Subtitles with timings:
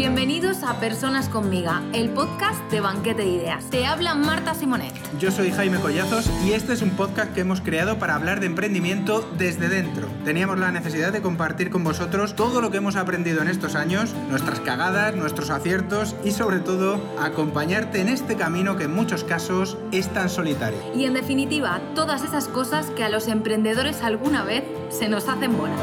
[0.00, 3.68] Bienvenidos a Personas conmigo, el podcast de Banquete de Ideas.
[3.68, 4.94] Te habla Marta Simonet.
[5.18, 8.46] Yo soy Jaime Collazos y este es un podcast que hemos creado para hablar de
[8.46, 10.08] emprendimiento desde dentro.
[10.24, 14.14] Teníamos la necesidad de compartir con vosotros todo lo que hemos aprendido en estos años,
[14.30, 19.76] nuestras cagadas, nuestros aciertos y sobre todo acompañarte en este camino que en muchos casos
[19.92, 20.78] es tan solitario.
[20.96, 25.58] Y en definitiva, todas esas cosas que a los emprendedores alguna vez se nos hacen
[25.58, 25.76] bola.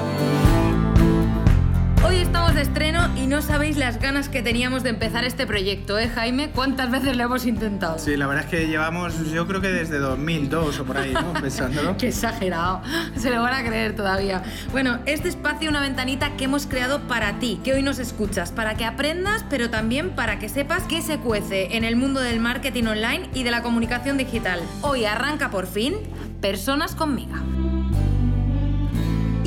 [3.18, 6.50] Y no sabéis las ganas que teníamos de empezar este proyecto, ¿eh, Jaime?
[6.52, 8.00] ¿Cuántas veces lo hemos intentado?
[8.00, 11.34] Sí, la verdad es que llevamos, yo creo que desde 2002 o por ahí, ¿no?
[11.42, 11.98] Pensándolo.
[11.98, 12.82] Qué exagerado,
[13.16, 14.44] se lo van a creer todavía.
[14.72, 18.76] Bueno, este espacio, una ventanita que hemos creado para ti, que hoy nos escuchas, para
[18.76, 22.86] que aprendas, pero también para que sepas qué se cuece en el mundo del marketing
[22.86, 24.62] online y de la comunicación digital.
[24.82, 25.96] Hoy arranca por fin
[26.42, 27.36] Personas conmigo.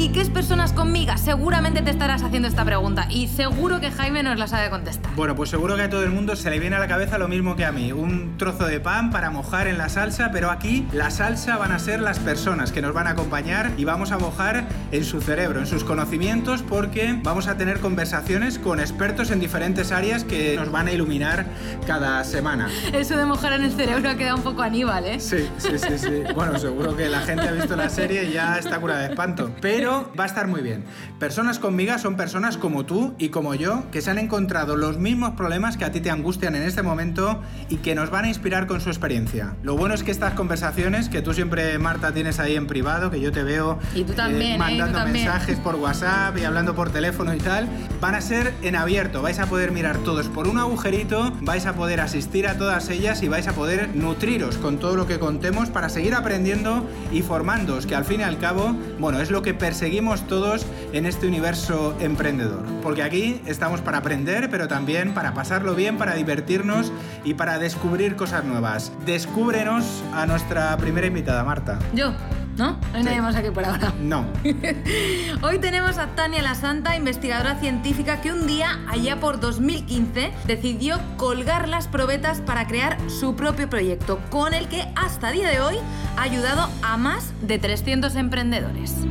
[0.01, 1.13] ¿Y qué es Personas conmigo?
[1.19, 5.15] Seguramente te estarás haciendo esta pregunta y seguro que Jaime nos la sabe contestar.
[5.15, 7.29] Bueno, pues seguro que a todo el mundo se le viene a la cabeza lo
[7.29, 7.93] mismo que a mí.
[7.93, 11.79] Un trozo de pan para mojar en la salsa, pero aquí la salsa van a
[11.79, 15.61] ser las personas que nos van a acompañar y vamos a mojar en su cerebro,
[15.61, 20.73] en sus conocimientos, porque vamos a tener conversaciones con expertos en diferentes áreas que nos
[20.73, 21.45] van a iluminar
[21.87, 22.71] cada semana.
[22.95, 25.21] Eso de mojar en el cerebro ha quedado un poco Aníbal, ¿eh?
[25.21, 26.23] Sí, sí, sí, sí.
[26.35, 29.51] Bueno, seguro que la gente ha visto la serie y ya está curada de espanto.
[29.61, 30.85] Pero va a estar muy bien.
[31.19, 34.99] Personas con migas son personas como tú y como yo que se han encontrado los
[34.99, 38.29] mismos problemas que a ti te angustian en este momento y que nos van a
[38.29, 39.55] inspirar con su experiencia.
[39.63, 43.21] Lo bueno es que estas conversaciones que tú siempre, Marta, tienes ahí en privado, que
[43.21, 47.35] yo te veo y tú también, eh, mandando mensajes por WhatsApp y hablando por teléfono
[47.35, 47.69] y tal,
[48.01, 49.23] van a ser en abierto.
[49.23, 53.23] Vais a poder mirar todos por un agujerito, vais a poder asistir a todas ellas
[53.23, 57.87] y vais a poder nutriros con todo lo que contemos para seguir aprendiendo y formándoos,
[57.87, 59.80] que al fin y al cabo, bueno, es lo que perseguimos
[60.29, 62.63] todos en este universo emprendedor.
[62.83, 66.93] Porque aquí estamos para aprender, pero también para pasarlo bien, para divertirnos
[67.25, 68.93] y para descubrir cosas nuevas.
[69.07, 71.79] Descúbrenos a nuestra primera invitada, Marta.
[71.95, 72.13] Yo.
[72.57, 72.73] ¿No?
[72.73, 73.95] No hay nadie más aquí por ahora.
[74.01, 74.27] No.
[75.43, 81.01] Hoy tenemos a Tania La Santa, investigadora científica que un día, allá por 2015, decidió
[81.17, 85.77] colgar las probetas para crear su propio proyecto, con el que hasta día de hoy
[86.19, 89.07] ha ayudado a más de 300 emprendedores.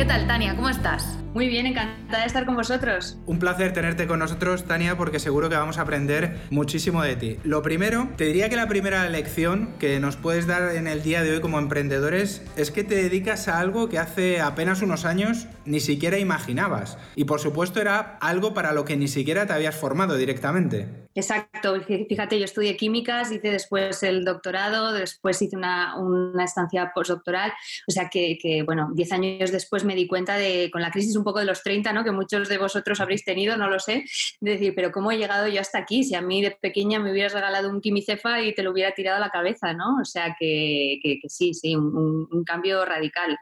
[0.00, 0.56] ¿Qué tal, Tania?
[0.56, 1.19] ¿Cómo estás?
[1.32, 3.16] Muy bien, encantada de estar con vosotros.
[3.24, 7.36] Un placer tenerte con nosotros, Tania, porque seguro que vamos a aprender muchísimo de ti.
[7.44, 11.22] Lo primero, te diría que la primera lección que nos puedes dar en el día
[11.22, 15.46] de hoy como emprendedores es que te dedicas a algo que hace apenas unos años
[15.64, 16.98] ni siquiera imaginabas.
[17.14, 20.88] Y por supuesto era algo para lo que ni siquiera te habías formado directamente.
[21.14, 27.52] Exacto, fíjate, yo estudié químicas, hice después el doctorado, después hice una, una estancia postdoctoral,
[27.88, 31.16] o sea que, que, bueno, 10 años después me di cuenta de, con la crisis
[31.20, 32.04] un poco de los 30, ¿no?
[32.04, 34.04] que muchos de vosotros habréis tenido, no lo sé,
[34.40, 36.04] de decir, pero ¿cómo he llegado yo hasta aquí?
[36.04, 39.18] Si a mí de pequeña me hubieras regalado un quimicefa y te lo hubiera tirado
[39.18, 39.98] a la cabeza, ¿no?
[40.00, 40.98] O sea que,
[41.28, 43.36] sí, sí, un, cambio radical.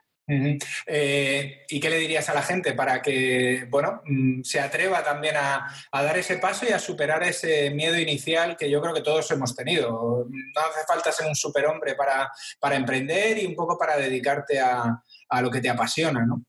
[0.86, 5.36] Eh, ¿Y qué le dirías a la gente para que bueno, mm, se atreva también
[5.38, 9.30] a, dar ese paso y a superar ese miedo inicial que yo creo que todos
[9.30, 10.26] hemos tenido?
[10.28, 15.40] No hace falta ser un superhombre para, para emprender y un poco para dedicarte a
[15.40, 16.44] lo que te apasiona, ¿no?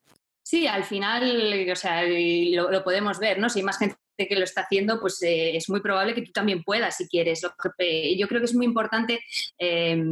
[0.49, 3.49] Sí, al final, o sea, lo, lo, podemos ver, ¿no?
[3.51, 3.97] Si más gente
[4.27, 7.41] que lo está haciendo, pues eh, es muy probable que tú también puedas si quieres.
[7.41, 9.19] Yo creo que es muy importante
[9.57, 10.03] eh,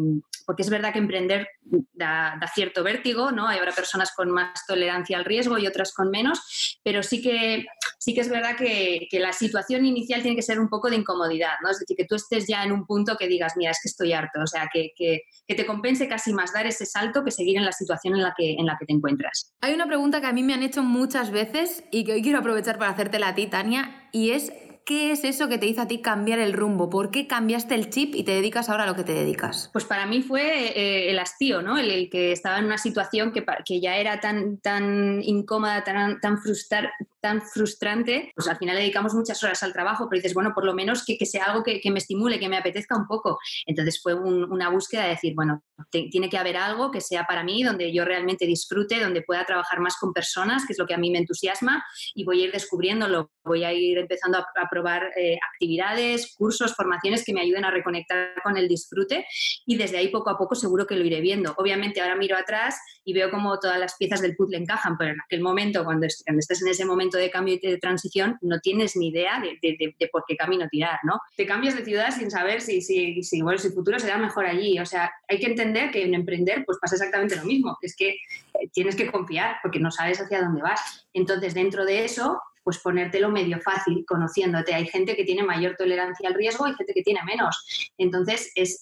[0.48, 1.50] porque es verdad que emprender
[1.94, 3.50] da, da, cierto vértigo, ¿no?
[3.50, 7.66] Hay habrá personas con más tolerancia al riesgo y otras con menos, pero sí que,
[8.00, 10.96] sí que es verdad que, que, la situación inicial tiene que ser un poco de
[10.96, 11.70] incomodidad, ¿no?
[11.70, 14.14] Es decir, que tú estés ya en un punto que digas, mira, es que estoy
[14.14, 17.58] harto, o sea, que, que, que te compense casi más dar ese salto que seguir
[17.58, 19.54] en la situación en la, que, en la que te encuentras.
[19.60, 22.40] Hay una pregunta que a mí me han hecho muchas veces y que hoy quiero
[22.40, 24.52] aprovechar para hacértela a ti, Tania, y es
[24.88, 26.90] ¿Qué es eso que te hizo a ti cambiar el rumbo?
[26.90, 29.70] ¿Por qué cambiaste el chip y te dedicas ahora a lo que te dedicas?
[29.74, 31.78] Pues para mí fue eh, el hastío, ¿no?
[31.78, 36.38] El, que estaba en una situación que, que ya era tan, tan incómoda, tan, tan,
[36.38, 38.32] frustrar, tan frustrante.
[38.34, 41.18] Pues al final dedicamos muchas horas al trabajo, pero dices, bueno, por lo menos que,
[41.18, 43.40] que sea algo que, que, me estimule, que me apetezca un poco.
[43.66, 47.44] Entonces fue un, una búsqueda de decir, bueno, tiene que haber algo que sea para
[47.44, 50.94] mí, donde yo realmente disfrute, donde pueda trabajar más con personas, que es lo que
[50.94, 51.84] a mí me entusiasma,
[52.14, 56.76] y voy a ir descubriéndolo, voy a ir empezando a, a probar eh, actividades, cursos,
[56.76, 59.26] formaciones que me ayuden a reconectar con el disfrute
[59.66, 61.54] y desde ahí poco a poco seguro que lo iré viendo.
[61.58, 65.22] Obviamente ahora miro atrás y veo cómo todas las piezas del puzzle encajan, pero en
[65.22, 68.60] aquel momento, cuando, cuando estés en ese momento momento de cambio y de transición, no
[68.60, 71.20] tienes ni idea de, de, por qué camino tirar, ¿no?
[71.36, 74.48] Te cambias de ciudad sin saber si, si, si, bueno, si el futuro será mejor
[74.48, 74.80] allí.
[74.80, 77.78] O sea, hay que entender que en emprender pues pasa exactamente lo mismo.
[77.82, 81.08] Es que eh, tienes que confiar porque no sabes hacia dónde vas.
[81.14, 84.76] Entonces, dentro de eso, pues ponértelo medio fácil conociéndote.
[84.76, 87.66] Hay gente que tiene mayor tolerancia al riesgo y gente que tiene menos.
[87.98, 88.78] Entonces, es,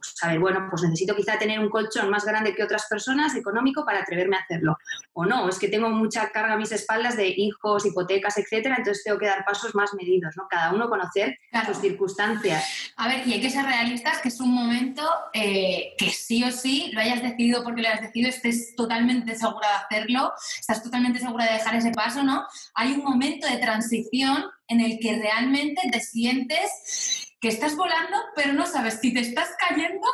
[0.00, 4.00] saber, bueno, pues necesito quizá tener un colchón más grande que otras personas, económico, para
[4.00, 4.76] atreverme a hacerlo.
[5.12, 9.04] O no, es que tengo mucha carga a mis espaldas de hijos, hipotecas, etcétera, entonces
[9.04, 10.48] tengo que dar pasos más medidos, ¿no?
[10.50, 12.92] Cada uno conocer sus circunstancias.
[12.96, 16.50] A ver, y hay que ser realistas que es un momento eh, que sí o
[16.50, 21.20] sí lo hayas decidido porque lo hayas decidido, estés totalmente segura de hacerlo, estás totalmente
[21.20, 22.44] segura de dejar ese paso, ¿no?
[22.80, 28.54] Hay un momento de transición en el que realmente te sientes que estás volando, pero
[28.54, 30.06] no sabes si te estás cayendo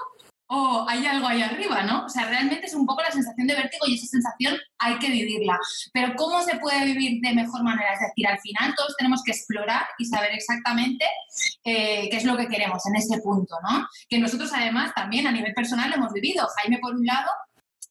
[0.49, 2.07] o hay algo ahí arriba, ¿no?
[2.07, 5.11] O sea, realmente es un poco la sensación de vértigo y esa sensación hay que
[5.11, 5.57] vivirla.
[5.93, 7.93] Pero ¿cómo se puede vivir de mejor manera?
[7.95, 11.05] Es decir, al final todos tenemos que explorar y saber exactamente
[11.63, 13.87] eh, qué es lo que queremos en ese punto, ¿no?
[14.09, 16.49] Que nosotros además también a nivel personal lo hemos vivido.
[16.57, 17.31] Jaime por un lado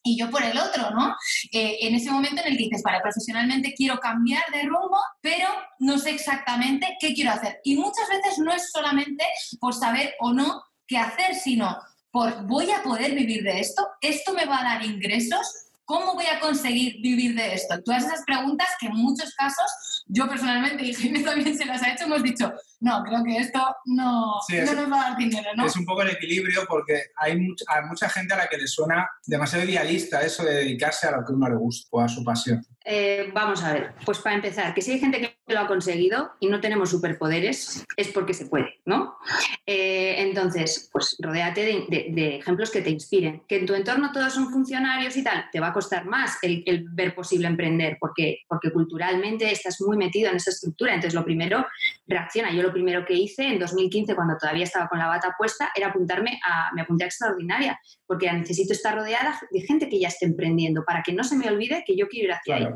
[0.05, 1.15] y yo por el otro, ¿no?
[1.51, 5.47] Eh, en ese momento en el que dices, vale, profesionalmente quiero cambiar de rumbo, pero
[5.79, 7.59] no sé exactamente qué quiero hacer.
[7.63, 9.25] Y muchas veces no es solamente
[9.59, 11.75] por saber o no qué hacer, sino
[12.11, 16.27] por voy a poder vivir de esto, esto me va a dar ingresos, ¿cómo voy
[16.27, 17.81] a conseguir vivir de esto?
[17.83, 21.91] Todas esas preguntas que en muchos casos yo personalmente y Jaime también se las ha
[21.91, 22.53] hecho, hemos dicho,
[22.85, 25.65] no, creo que esto no, nos va a dar dinero, ¿no?
[25.65, 28.67] Es un poco el equilibrio porque hay, mucha, hay mucha gente a la que le
[28.67, 32.23] suena demasiado idealista eso de dedicarse a lo que uno le gusta o a su
[32.23, 32.63] pasión.
[32.87, 36.33] Eh, vamos a ver, pues para empezar, que si hay gente que lo ha conseguido
[36.39, 39.17] y no tenemos superpoderes, es porque se puede, ¿no?
[39.65, 43.41] Eh, entonces, pues rodéate de, ejemplos que te inspiren.
[43.47, 46.61] Que en tu entorno todos son funcionarios y tal, te va a costar más el,
[46.67, 50.93] el, ver posible emprender, porque, porque culturalmente estás muy metido en esa estructura.
[50.93, 51.65] Entonces, lo primero,
[52.05, 52.53] reacciona.
[52.53, 55.87] Yo lo primero que hice en 2015, cuando todavía estaba con la bata puesta, era
[55.87, 60.25] apuntarme a, me apunté a extraordinaria, porque necesito estar rodeada de gente que ya esté
[60.25, 62.67] emprendiendo, para que no se me olvide que yo quiero ir hacia ahí.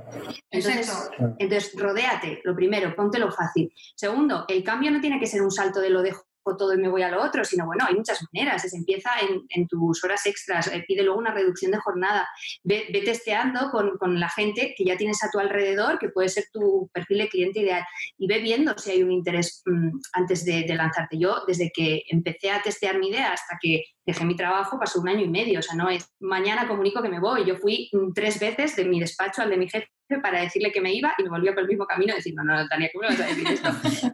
[0.52, 3.74] Entonces, entonces, rodéate, lo primero, póntelo fácil.
[3.94, 6.90] Segundo, el cambio no tiene que ser un salto de lo dejo todo y me
[6.90, 8.62] voy a lo otro, sino bueno, hay muchas maneras.
[8.62, 9.12] Se empieza
[9.50, 12.28] en, tus horas extras, eh, pide luego una reducción de jornada,
[12.64, 16.90] ve, testeando con, la gente que ya tienes a tu alrededor, que puede ser tu
[16.94, 17.84] perfil de cliente ideal,
[18.18, 21.18] y ve viendo si hay un interés mm, antes de, de, lanzarte.
[21.18, 25.10] Yo, desde que empecé a testear mi idea hasta que dejé mi trabajo, pasó un
[25.10, 27.46] año y medio, o sea, no es mañana comunico que me voy.
[27.46, 29.90] Yo fui tres veces de mi despacho al de mi jefe
[30.22, 32.68] para decirle que me iba y me volvía por el mismo camino diciendo, no, no,
[32.68, 33.70] Tania, ¿cómo me vas a decir esto?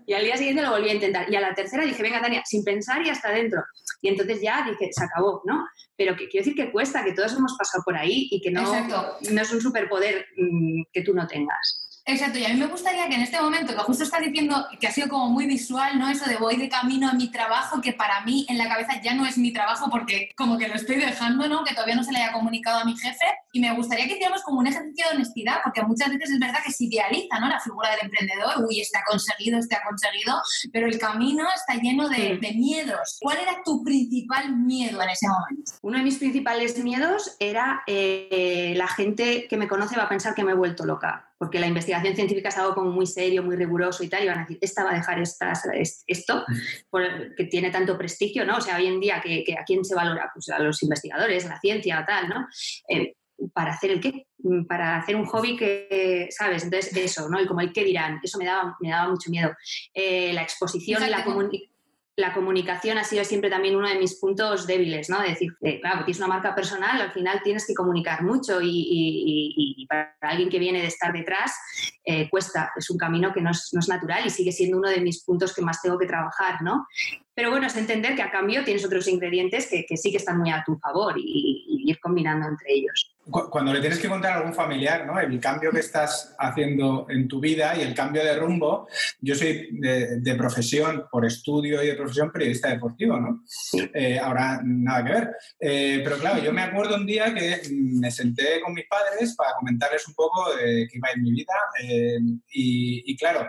[0.05, 1.31] y al día siguiente lo volví a intentar.
[1.31, 3.63] Y a la tercera dije, venga, Tania, sin pensar y hasta adentro.
[4.01, 5.65] Y entonces ya dije, se acabó, ¿no?
[5.95, 8.61] Pero que, quiero decir que cuesta, que todos hemos pasado por ahí y que no,
[9.31, 11.84] no es un superpoder mm, que tú no tengas.
[12.07, 14.85] Exacto, y a mí me gustaría que en este momento, que justo estás diciendo que
[14.85, 16.07] ha sido como muy visual, ¿no?
[16.07, 19.15] Eso de voy de camino a mi trabajo, que para mí en la cabeza ya
[19.15, 21.63] no es mi trabajo porque como que lo estoy dejando, ¿no?
[21.63, 23.25] Que todavía no se le haya comunicado a mi jefe.
[23.53, 26.59] Y me gustaría que hiciéramos como un ejercicio de honestidad, porque muchas veces es verdad
[26.63, 27.47] que se idealiza, ¿no?
[27.47, 30.39] La figura del emprendedor, uy, este ha conseguido, este ha conseguido,
[30.71, 33.17] pero el camino está lleno de, miedos.
[33.19, 35.71] ¿Cuál era tu principal miedo en ese momento?
[35.81, 40.35] Uno de mis principales miedos era eh, la gente que me conoce va a pensar
[40.35, 43.55] que me he vuelto loca porque la investigación científica es algo como muy serio, muy
[43.55, 45.63] riguroso y tal, y van a decir, esta va a dejar estas,
[46.07, 46.45] esto,
[47.37, 48.57] que tiene tanto prestigio, ¿no?
[48.57, 50.31] O sea, hoy en día, que, ¿a quién se valora?
[50.33, 52.47] Pues a los investigadores, a la ciencia o tal, ¿no?
[52.89, 53.15] Eh,
[53.53, 54.27] ¿Para hacer el qué?
[54.67, 56.63] Para hacer un hobby que, ¿sabes?
[56.63, 57.41] Entonces, eso, ¿no?
[57.41, 59.51] Y como el qué dirán, eso me daba, me daba mucho miedo.
[59.93, 61.74] Eh, la exposición y la comunicación
[62.17, 65.21] la comunicación ha sido siempre también uno de mis puntos débiles, ¿no?
[65.21, 69.85] De decir, eh, claro, tienes una marca personal, al final tienes que comunicar mucho y,
[69.89, 71.53] para alguien que viene de estar detrás
[72.05, 75.23] eh, cuesta, es un camino que no es, natural y sigue siendo uno de mis
[75.23, 76.87] puntos que más tengo que trabajar, ¿no?
[77.35, 80.51] Pero bueno, es entender que a cambio tienes otros ingredientes que, sí que están muy
[80.51, 84.53] a tu favor y ir combinando entre ellos cuando le tienes que contar a algún
[84.53, 85.19] familiar ¿no?
[85.19, 88.87] el cambio que estás haciendo en tu vida y el cambio de rumbo,
[89.19, 93.43] yo soy de, profesión, por estudio y de profesión periodista deportivo, ¿no?
[93.93, 95.31] Eh, ahora nada que ver.
[95.59, 99.53] Eh, pero claro, yo me acuerdo un día que me senté con mis padres para
[99.53, 103.47] comentarles un poco de qué iba en mi vida eh, y, claro,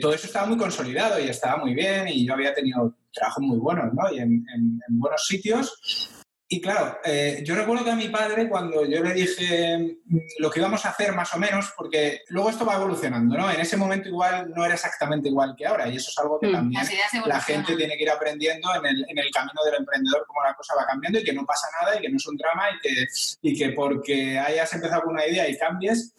[0.00, 3.58] todo eso estaba muy consolidado y estaba muy bien y yo había tenido trabajos muy
[3.58, 4.12] buenos ¿no?
[4.12, 6.12] y en, en buenos sitios
[6.46, 10.50] y claro, eh, yo recuerdo que a mi padre cuando yo le dije mm, lo
[10.50, 13.50] que íbamos a hacer más o menos, porque luego esto va evolucionando, ¿no?
[13.50, 16.48] En ese momento igual no era exactamente igual que ahora y eso es algo que
[16.48, 16.86] mm, también
[17.26, 20.54] la gente tiene que ir aprendiendo en el, en el, camino del emprendedor, cómo la
[20.54, 22.80] cosa va cambiando y que no pasa nada y que no es un drama y
[22.80, 23.06] que,
[23.42, 26.14] y que porque hayas empezado con una idea y cambies,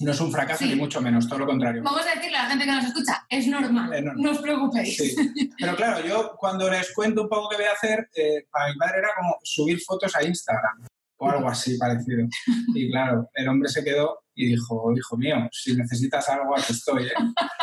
[0.00, 1.82] no es un fracaso ni mucho menos, todo lo contrario.
[1.82, 5.16] Vamos a decirle a la gente que nos escucha, es normal, no os preocupéis.
[5.58, 8.78] Pero claro, yo cuando les cuento un poco qué voy a hacer, eh, para mi
[8.78, 10.86] padre era como subir fotos a Instagram
[11.16, 12.26] o algo así parecido.
[12.74, 17.06] Y claro, el hombre se quedó y dijo, hijo mío, si necesitas algo, aquí estoy.
[17.06, 17.12] ¿eh?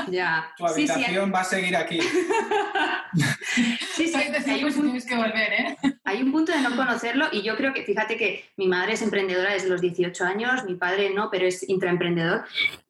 [0.10, 0.52] Ya.
[0.58, 2.00] Tu habitación va a seguir aquí.
[3.96, 5.78] sí, sí, hay un, tienes que volver, ¿eh?
[6.04, 9.02] Hay un punto de no conocerlo y yo creo que, fíjate que mi madre es
[9.02, 12.46] emprendedora desde los 18 años, mi padre no, pero es intraemprendedor.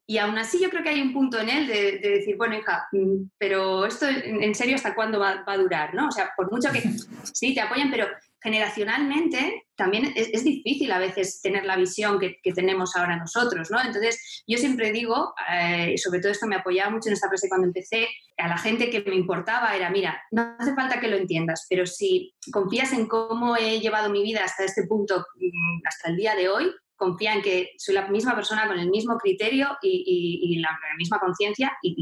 [0.06, 2.88] Y aún así yo creo que hay un punto en él de, decir, bueno, hija,
[2.92, 6.08] mm, pero esto en serio hasta cuándo va, va, a durar, ¿no?
[6.08, 6.80] O sea, por mucho que
[7.32, 8.06] sí, te apoyan, pero
[8.42, 13.80] generacionalmente también es, difícil a veces tener la visión que, tenemos ahora nosotros, ¿no?
[13.80, 17.68] Entonces, yo siempre digo, eh, sobre todo esto me apoyaba mucho en esta frase cuando
[17.68, 18.08] empecé,
[18.38, 21.86] a la gente que me importaba era, mira, no hace falta que lo entiendas, pero
[21.86, 26.34] si confías en cómo he llevado mi vida hasta este punto, mm, hasta el día
[26.34, 30.78] de hoy, confía en que soy la misma persona con el mismo criterio y, la,
[30.96, 31.96] misma conciencia y,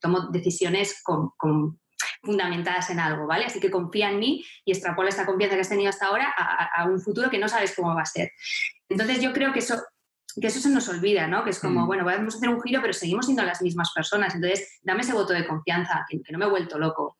[0.00, 1.78] tomo decisiones con
[2.22, 3.46] fundamentadas en algo, ¿vale?
[3.46, 6.84] Así que confía en mí y extrapola esta confianza que has tenido hasta ahora a,
[6.84, 8.32] un futuro que no sabes cómo va a ser.
[8.88, 9.82] Entonces yo creo que eso
[10.40, 11.42] que eso se nos olvida, ¿no?
[11.42, 11.86] Que es como, mm.
[11.86, 14.32] bueno, vamos a hacer un giro, pero seguimos siendo las mismas personas.
[14.32, 17.18] Entonces, dame ese voto de confianza, que, que no me he vuelto loco.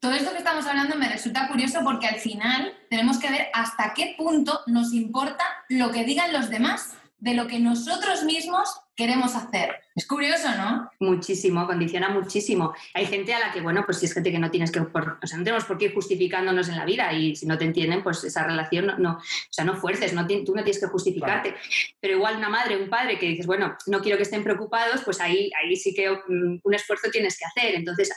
[0.00, 3.94] Todo esto que estamos hablando me resulta curioso porque al final tenemos que ver hasta
[3.94, 9.36] qué punto nos importa lo que digan los demás de lo que nosotros mismos queremos
[9.36, 9.76] hacer.
[9.94, 10.90] Es curioso, ¿no?
[10.98, 12.74] Muchísimo, condiciona muchísimo.
[12.94, 14.90] Hay gente a la que, bueno, pues si es gente que no tienes que, o
[15.22, 18.02] sea, no tenemos por qué ir justificándonos en la vida y si no te entienden,
[18.02, 21.54] pues esa relación no, no o sea, no fuerces, no, tú no tienes que justificarte.
[22.00, 25.20] Pero igual una madre, un padre que dices, bueno, no quiero que estén preocupados, pues
[25.20, 27.76] ahí, ahí sí que mm, un esfuerzo tienes que hacer.
[27.76, 28.10] Entonces,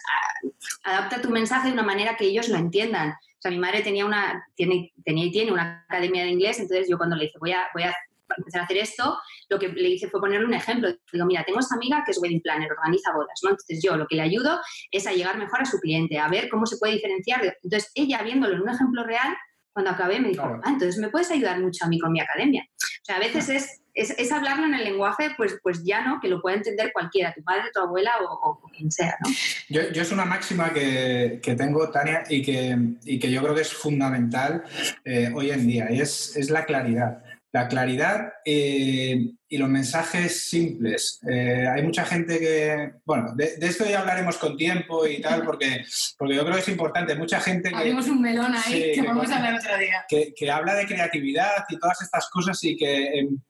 [0.84, 3.12] adapta tu mensaje de una manera que ellos lo entiendan.
[3.12, 6.88] O sea, mi madre tenía una, tiene, tenía y tiene una academia de inglés, entonces
[6.90, 7.96] yo cuando le dije, voy a, voy a
[8.38, 9.18] empezar a hacer esto,
[9.50, 10.90] lo que le hice fue ponerle un ejemplo.
[11.12, 13.52] Digo, mira, tengo esta amiga que es wedding planner, organiza bodas, ¿no?
[13.52, 14.60] Entonces yo lo que le ayudo
[14.92, 17.58] es a llegar mejor a su cliente, a ver cómo se puede diferenciar.
[17.64, 19.36] Entonces ella, viéndolo en un ejemplo real,
[19.74, 22.66] cuando acabé me dijo, ah, entonces me puedes ayudar mucho a mí con mi academia.
[22.68, 26.28] O sea, a veces es, es, hablarlo en el lenguaje, pues, pues ya no, que
[26.28, 29.30] lo puede entender cualquiera, tu padre, tu abuela o, quien sea, ¿no?
[29.70, 33.56] Yo, yo, es una máxima que, que, tengo, Tania, y que, y que yo creo
[33.56, 34.64] que es fundamental
[35.06, 37.24] eh, hoy en día, y es, es la claridad
[37.54, 41.20] la claridad eh, y los mensajes simples.
[41.30, 45.84] Eh, hay mucha gente que, bueno, de, esto ya hablaremos con tiempo y tal, porque,
[46.18, 47.16] porque yo creo que es importante.
[47.16, 47.76] Mucha gente que...
[47.76, 50.06] Abrimos un melón ahí que, vamos a hablar otro día.
[50.08, 53.44] Que, habla de creatividad y todas estas cosas y que en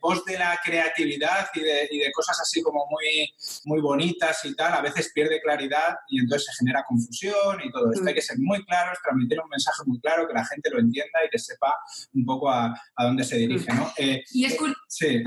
[0.00, 1.60] pos de la creatividad y
[1.98, 3.32] de, cosas así como muy,
[3.64, 7.92] muy bonitas y tal, a veces pierde claridad y entonces se genera confusión y todo
[7.92, 8.06] esto.
[8.06, 11.18] Hay que ser muy claros, transmitir un mensaje muy claro, que la gente lo entienda
[11.24, 11.74] y que sepa
[12.14, 13.92] un poco a, dónde se dirige, ¿no?
[13.96, 14.56] Eh, y, es
[15.00, 15.24] eh,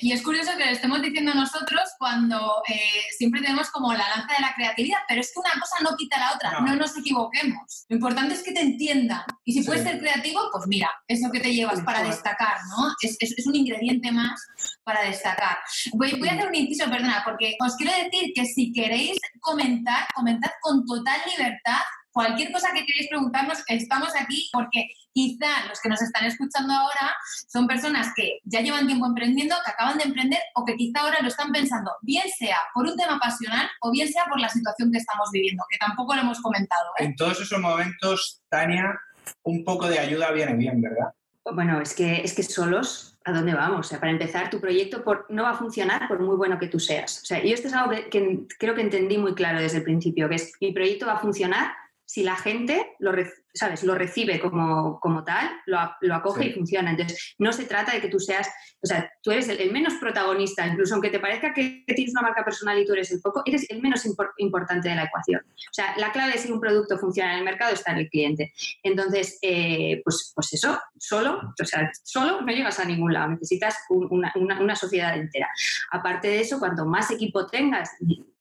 [0.00, 4.34] y es curioso que lo estemos diciendo nosotros cuando eh, siempre tenemos como la lanza
[4.34, 7.84] de la creatividad, pero es que una cosa no quita la otra, no, nos equivoquemos.
[7.88, 9.22] Lo importante es que te entiendan.
[9.44, 12.92] Y si puedes ser creativo, pues mira, es lo que te llevas para destacar, ¿no?
[13.02, 14.40] es, es un ingrediente más
[14.84, 15.58] para destacar.
[15.92, 20.06] Voy, voy, a hacer un inciso, perdona, porque os quiero decir que si queréis comentar,
[20.14, 21.80] comentad con total libertad.
[22.12, 27.14] Cualquier cosa que queréis preguntarnos, estamos aquí porque quizá los que nos están escuchando ahora
[27.48, 31.20] son personas que ya llevan tiempo emprendiendo, que acaban de emprender o que quizá ahora
[31.22, 34.90] lo están pensando, bien sea por un tema pasional o bien sea por la situación
[34.92, 36.90] que estamos viviendo, que tampoco lo hemos comentado.
[36.98, 37.04] ¿eh?
[37.04, 38.98] En todos esos momentos, Tania,
[39.42, 41.12] un poco de ayuda viene bien, ¿verdad?
[41.44, 43.80] Bueno, es que, es que solos ¿a dónde vamos?
[43.80, 46.78] O sea, para empezar, tu proyecto no va a funcionar por muy bueno que tú
[46.78, 47.22] seas.
[47.22, 50.28] O sea, y esto es algo que, creo que entendí muy claro desde el principio,
[50.28, 51.72] que es mi proyecto va a funcionar
[52.12, 53.14] si la gente lo,
[53.54, 53.84] ¿sabes?
[53.84, 56.90] lo recibe como, como tal, lo, lo acoge y funciona.
[56.90, 58.50] Entonces, no se trata de que tú seas,
[58.82, 62.44] o sea, tú eres el, menos protagonista, incluso aunque te parezca que tienes una marca
[62.44, 65.40] personal y tú eres el foco, eres el menos importante de la ecuación.
[65.40, 68.10] O sea, la clave de si un producto funciona en el mercado está en el
[68.10, 68.52] cliente.
[68.82, 73.74] Entonces, eh, pues, pues eso, solo, o sea, solo no llegas a ningún lado, necesitas
[73.88, 75.48] una, una, una sociedad entera.
[75.92, 77.88] Aparte de eso, cuanto más equipo tengas,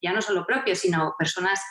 [0.02, 1.62] ya no solo propios, sino personas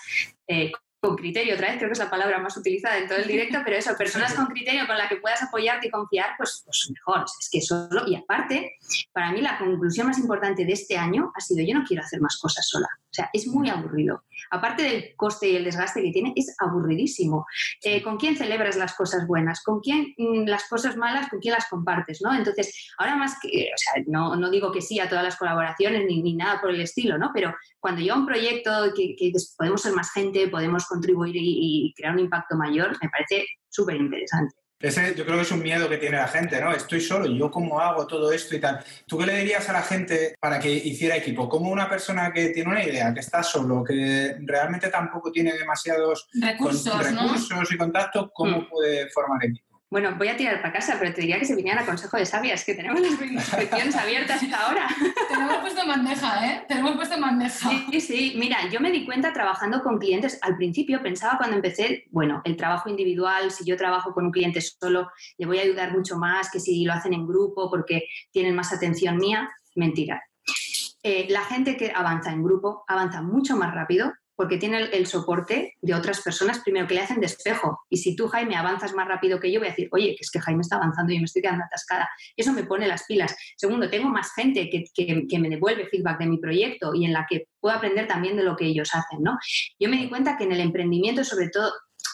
[0.49, 3.27] eh, con criterio, otra vez creo que es la palabra más utilizada en todo el
[3.27, 6.91] directo, pero eso, personas con criterio con las que puedas apoyarte y confiar, pues, pues
[6.93, 7.25] mejor.
[7.25, 8.77] Es que solo, y aparte,
[9.13, 12.21] para mí la conclusión más importante de este año ha sido, yo no quiero hacer
[12.21, 12.89] más cosas sola.
[13.11, 14.23] O sea, es muy aburrido.
[14.51, 17.45] Aparte del coste y el desgaste que tiene, es aburridísimo.
[17.83, 19.63] Eh, ¿Con quién celebras las cosas buenas?
[19.65, 21.29] ¿Con quién mm, las cosas malas?
[21.29, 22.21] ¿Con quién las compartes?
[22.23, 22.33] ¿no?
[22.33, 26.05] Entonces, ahora más que, o sea, no, no digo que sí a todas las colaboraciones
[26.07, 27.33] ni, ni, nada por el estilo, ¿no?
[27.35, 31.95] Pero cuando yo un proyecto que, que podemos ser más gente, podemos contribuir y, y
[31.95, 34.55] crear un impacto mayor, me parece súper interesante.
[34.81, 36.73] Ese yo creo que es un miedo que tiene la gente, ¿no?
[36.73, 38.83] Estoy solo, ¿yo cómo hago todo esto y tal?
[39.07, 41.51] ¿Tú qué le dirías a la gente para que hiciera equipo?
[41.51, 46.29] ¿Cómo una persona que tiene una idea, que está solo, que realmente tampoco tiene demasiados
[46.33, 48.69] recursos, y contactos, cómo mm.
[48.71, 49.70] puede formar equipo?
[49.91, 52.25] Bueno, voy a tirar para casa, pero te diría que se vinieran a Consejo de
[52.25, 54.87] Sabias, que tenemos las inscripciones abiertas hasta ahora.
[55.29, 56.65] Tenemos puesto en bandeja, ¿eh?
[56.69, 57.71] Tenemos puesto en bandeja.
[57.91, 62.05] Sí, sí, mira, yo me di cuenta trabajando con clientes, al principio pensaba cuando empecé,
[62.13, 65.93] bueno, el trabajo individual, si yo trabajo con un cliente solo, le voy a ayudar
[65.93, 69.51] mucho más que si lo hacen en grupo porque tienen más atención mía.
[69.75, 70.23] Mentira.
[71.03, 75.77] Eh, la gente que avanza en grupo avanza mucho más rápido porque tiene el, soporte
[75.83, 77.83] de otras personas, primero que le hacen despejo.
[77.91, 80.31] Y si tú, Jaime, avanzas más rápido que yo, voy a decir, oye, que es
[80.31, 82.09] que Jaime está avanzando y yo me estoy quedando atascada.
[82.35, 83.37] Eso me pone las pilas.
[83.59, 87.27] Segundo, tengo más gente que, que, me devuelve feedback de mi proyecto y en la
[87.29, 89.23] que puedo aprender también de lo que ellos hacen.
[89.23, 89.37] ¿no?
[89.79, 91.71] Yo me di cuenta que en el emprendimiento, sobre todo,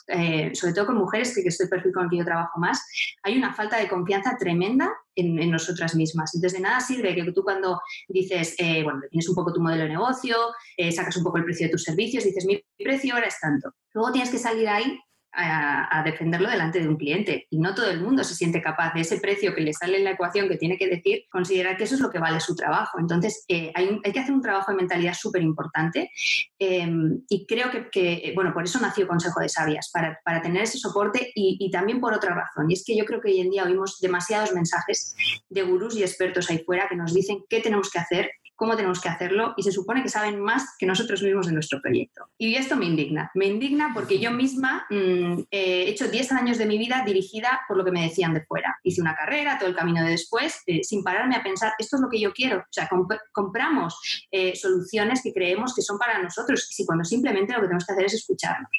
[0.09, 2.59] eh, sobre todo con mujeres, que, que es el perfil con el que yo trabajo
[2.59, 2.81] más,
[3.23, 6.35] hay una falta de confianza tremenda en, nosotras mismas.
[6.35, 9.85] Entonces, de nada sirve que tú cuando dices, eh, bueno, tienes un poco tu modelo
[9.85, 10.37] de negocio,
[10.77, 13.73] eh, sacas un poco el precio de tus servicios, dices, mi precio ahora es tanto.
[13.95, 14.99] Luego tienes que salir ahí
[15.37, 17.47] a, defenderlo delante de un cliente.
[17.51, 20.05] Y no todo el mundo se siente capaz de ese precio que le sale en
[20.05, 22.99] la ecuación que tiene que decir, considerar que eso es lo que vale su trabajo.
[22.99, 26.11] Entonces, eh, hay, que hacer un trabajo de mentalidad súper importante
[26.59, 31.33] em, y creo que, bueno, por eso nació Consejo de Sabias, para, tener ese soporte
[31.35, 32.71] y, y, también por otra razón.
[32.71, 35.17] Y es que yo creo que hoy en día oímos demasiados mensajes
[35.49, 39.01] de gurús y expertos ahí fuera que nos dicen qué tenemos que hacer cómo tenemos
[39.01, 42.29] que hacerlo y se supone que saben más que nosotros mismos de nuestro proyecto.
[42.39, 43.31] Y esto me indigna.
[43.35, 47.77] Me indigna porque yo misma mm, he hecho 10 años de mi vida dirigida por
[47.77, 48.77] lo que me decían de fuera.
[48.83, 52.03] Hice una carrera, todo el camino de después, eh, sin pararme a pensar, esto es
[52.03, 52.59] lo que yo quiero.
[52.59, 52.89] O sea,
[53.33, 57.85] compramos eh, soluciones que creemos que son para nosotros, y cuando simplemente lo que tenemos
[57.85, 58.71] que hacer es escucharnos.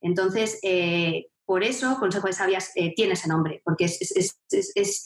[0.00, 4.38] Entonces, eh, por eso Consejo de Sabias tiene ese nombre, porque es, es,
[4.74, 5.04] es,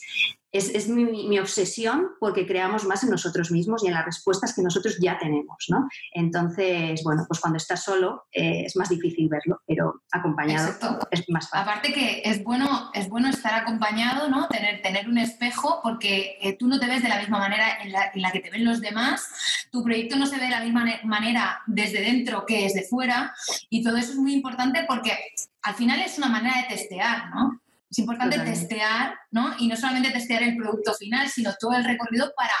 [0.87, 5.17] mi, obsesión porque creamos más en nosotros mismos y en las respuestas que nosotros ya
[5.19, 5.87] tenemos, ¿no?
[6.11, 10.73] Entonces, bueno, pues cuando estás solo eh, es más difícil verlo, pero acompañado
[11.11, 11.69] es más fácil.
[11.69, 14.47] Aparte que es bueno, es bueno estar acompañado, ¿no?
[14.47, 17.91] Tener, tener un espejo porque eh, tú no te ves de la misma manera en
[17.91, 19.27] la, en la, que te ven los demás,
[19.71, 23.33] tu proyecto no se ve de la misma manera desde dentro que desde fuera
[23.69, 25.11] y todo eso es muy importante porque
[25.61, 27.58] al final es una manera de testear, ¿no?
[27.89, 29.55] Es importante testear, ¿no?
[29.57, 32.53] Y no solamente testear el producto final, sino todo el recorrido para...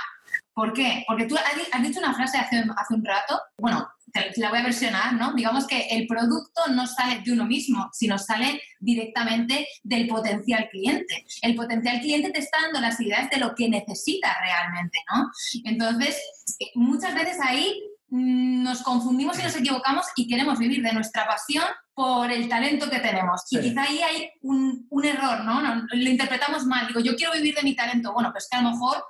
[0.53, 1.05] ¿Por qué?
[1.07, 4.63] Porque tú has dicho una frase hace, hace un rato, bueno, te la voy a
[4.63, 5.33] versionar, ¿no?
[5.33, 11.25] Digamos que el producto no sale de uno mismo, sino sale directamente del potencial cliente.
[11.41, 15.29] El potencial cliente te está dando las ideas de lo que necesita realmente, ¿no?
[15.63, 16.17] Entonces,
[16.59, 21.65] eh, muchas veces ahí nos confundimos y nos equivocamos y queremos vivir de nuestra pasión
[21.93, 23.43] por el talento que tenemos.
[23.49, 25.61] Y quizá ahí hay un, error, ¿no?
[25.61, 26.87] Lo interpretamos mal.
[26.87, 28.13] Digo, yo quiero vivir de mi talento.
[28.13, 29.03] Bueno, pues que a lo mejor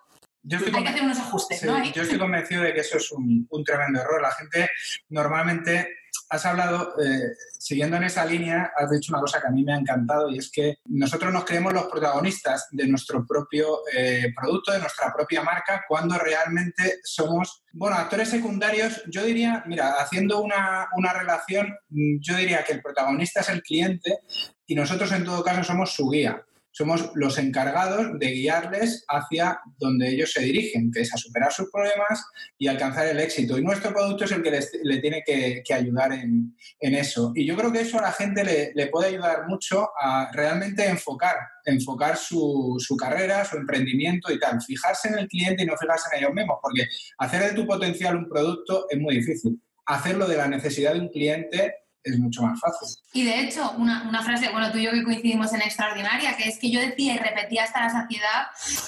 [0.52, 1.84] hay que hacer unos ajustes, ¿no?
[1.84, 4.22] Yo estoy convencido de que eso es un, un, tremendo error.
[4.22, 4.70] La gente
[5.10, 5.99] normalmente
[6.30, 9.74] has hablado, eh, siguiendo en esa línea, has dicho una cosa que a mí me
[9.74, 14.72] ha encantado y es que nosotros nos creemos los protagonistas de nuestro propio eh, producto,
[14.72, 19.02] de nuestra propia marca, cuando realmente somos, bueno, actores secundarios.
[19.08, 24.20] Yo diría, mira, haciendo una, una relación, yo diría que el protagonista es el cliente
[24.68, 30.10] y nosotros en todo caso somos su guía somos los encargados de guiarles hacia donde
[30.10, 32.24] ellos se dirigen, que es a superar sus problemas
[32.58, 33.58] y alcanzar el éxito.
[33.58, 37.32] Y nuestro producto es el que les, le tiene que, ayudar en, eso.
[37.36, 41.36] Y yo creo que eso a la gente le, puede ayudar mucho a realmente enfocar,
[41.66, 44.62] enfocar su, su, carrera, su emprendimiento y tal.
[44.62, 46.86] Fijarse en el cliente y no fijarse en ellos mismos, porque
[47.18, 49.62] hacer de tu potencial un producto es muy difícil.
[49.86, 52.88] Hacerlo de la necesidad de un cliente es mucho más fácil.
[53.14, 56.48] Y de hecho, una, una, frase, bueno, tú y yo que coincidimos en Extraordinaria, que
[56.48, 58.48] es que yo decía y repetía hasta la saciedad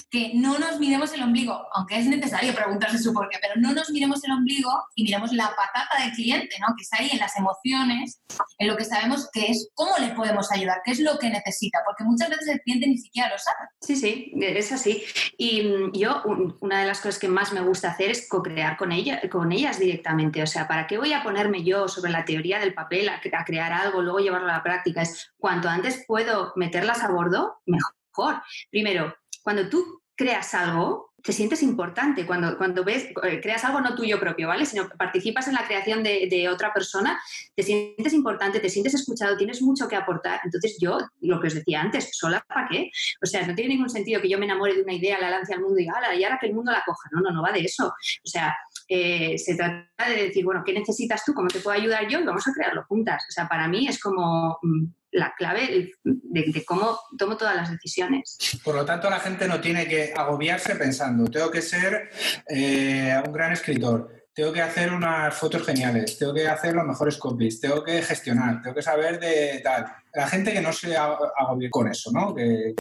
[0.10, 3.90] que no nos miremos el ombligo, aunque es necesario preguntarse su porqué, pero no nos
[3.90, 6.76] miremos el ombligo y miremos la patata del cliente, ¿no?
[6.76, 8.22] Que está ahí en las emociones,
[8.58, 11.80] en lo que sabemos que es cómo le podemos ayudar, qué es lo que necesita,
[11.86, 13.70] porque muchas veces el cliente ni siquiera lo sabe.
[13.82, 15.04] Sí, sí, es así.
[15.38, 16.24] Y mm, yo,
[16.62, 19.80] una de las cosas que más me gusta hacer es co-crear con, ella, con ellas
[19.80, 20.44] directamente.
[20.44, 23.72] O sea, ¿para qué voy a ponerme yo sobre la teoría del papel a, crear
[23.74, 24.02] algo?
[24.02, 25.02] luego llevarlo a la práctica.
[25.02, 28.42] Es cuanto antes puedo meterlas a bordo, mejor.
[28.70, 32.26] Primero, cuando tú creas algo, te sientes importante.
[32.26, 34.66] Cuando, cuando ves, eh, creas algo no tuyo propio, ¿vale?
[34.66, 37.20] Sino participas en la creación de, de, otra persona,
[37.56, 40.40] te sientes importante, te sientes escuchado, tienes mucho que aportar.
[40.44, 42.92] Entonces yo, lo que os decía antes, ¿sola para qué?
[43.22, 45.54] O sea, no tiene ningún sentido que yo me enamore de una idea, la lance
[45.54, 47.10] al mundo y diga, y ahora que el mundo la coja!
[47.12, 47.88] No, no, no va de eso.
[47.88, 48.56] O sea,
[48.94, 51.34] eh, se trata de decir, bueno, ¿qué necesitas tú?
[51.34, 52.20] ¿Cómo te puedo ayudar yo?
[52.20, 53.24] Y vamos a crearlo juntas.
[53.30, 58.38] O sea, para mí es como, mm, la clave de, cómo tomo todas las decisiones.
[58.66, 62.10] Por lo tanto, la gente no tiene que agobiarse pensando, tengo que ser
[62.50, 67.18] eh, un gran escritor, tengo que hacer unas fotos geniales, tengo que hacer los mejores
[67.18, 69.86] copies, tengo que gestionar, tengo que saber de tal.
[70.14, 72.34] La gente que no se agobie con eso, ¿no?
[72.34, 72.76] Que,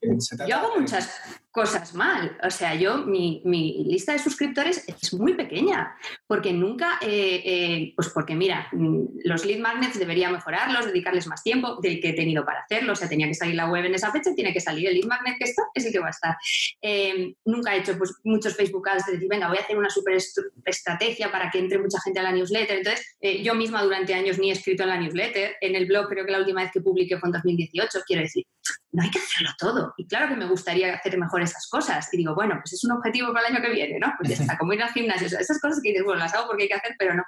[0.49, 1.09] Yo hago muchas
[1.51, 2.37] cosas mal.
[2.45, 3.43] O sea, yo, mi,
[3.87, 9.45] lista de suscriptores es muy pequeña, porque nunca, eh, eh, pues porque mira, mm, los
[9.45, 12.93] lead magnets debería mejorarlos, dedicarles más tiempo del que he tenido para hacerlo.
[12.93, 15.07] O sea, tenía que salir la web en esa fecha, tiene que salir el lead
[15.07, 16.37] magnet que está, es el que va a estar.
[16.81, 19.91] Eh, nunca he hecho pues, muchos Facebook ads de decir, venga, voy a hacer una
[19.91, 20.17] super
[20.65, 22.79] estrategia para que entre mucha gente a la newsletter.
[22.79, 25.57] Entonces, yo misma durante años ni he escrito en la newsletter.
[25.61, 28.45] En el blog, creo que la última vez que publiqué fue en 2018, quiero decir,
[28.93, 29.95] no hay que hacerlo todo.
[29.97, 32.13] Y claro que me gustaría hacer mejor esas cosas.
[32.13, 34.13] Y digo, bueno, pues es un objetivo para el año que viene, ¿no?
[34.19, 35.27] Pues ya está, como ir al gimnasio.
[35.27, 37.23] Esas cosas que dices, bueno, las hago porque hay que hacer, pero no.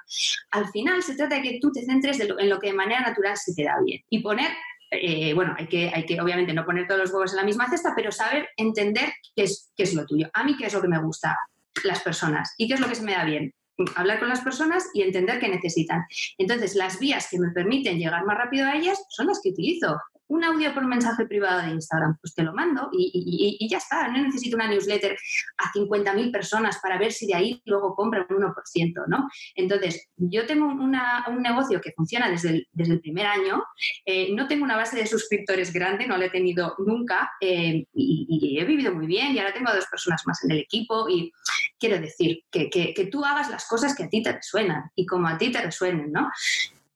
[0.51, 3.37] Al final se trata de que tú te centres en lo que de manera natural
[3.37, 4.01] se te da bien.
[4.09, 4.51] Y poner
[4.91, 7.67] eh, bueno, hay que, hay que obviamente no poner todos los huevos en la misma
[7.67, 10.29] cesta, pero saber entender qué es, qué es lo tuyo.
[10.33, 11.37] A mí, qué es lo que me gusta,
[11.83, 13.53] las personas, y qué es lo que se me da bien
[13.95, 16.05] hablar con las personas y entender qué necesitan.
[16.37, 19.99] Entonces, las vías que me permiten llegar más rápido a ellas son las que utilizo
[20.27, 24.07] un audio por mensaje privado de Instagram, pues te lo mando y, ya está.
[24.07, 25.17] No necesito una newsletter
[25.57, 29.29] a 50.000 personas para ver si de ahí luego compran un 1%, ¿no?
[29.55, 33.63] Entonces, yo tengo un negocio que funciona desde el, desde el primer año,
[34.05, 38.57] eh, no tengo una base de suscriptores grande, no la he tenido nunca eh, y,
[38.59, 41.31] he vivido muy bien y ahora tengo dos personas más en el equipo y
[41.79, 45.05] quiero decir que, que, que tú hagas las cosas que a ti te resuenan y
[45.05, 46.29] como a ti te resuenen, ¿no?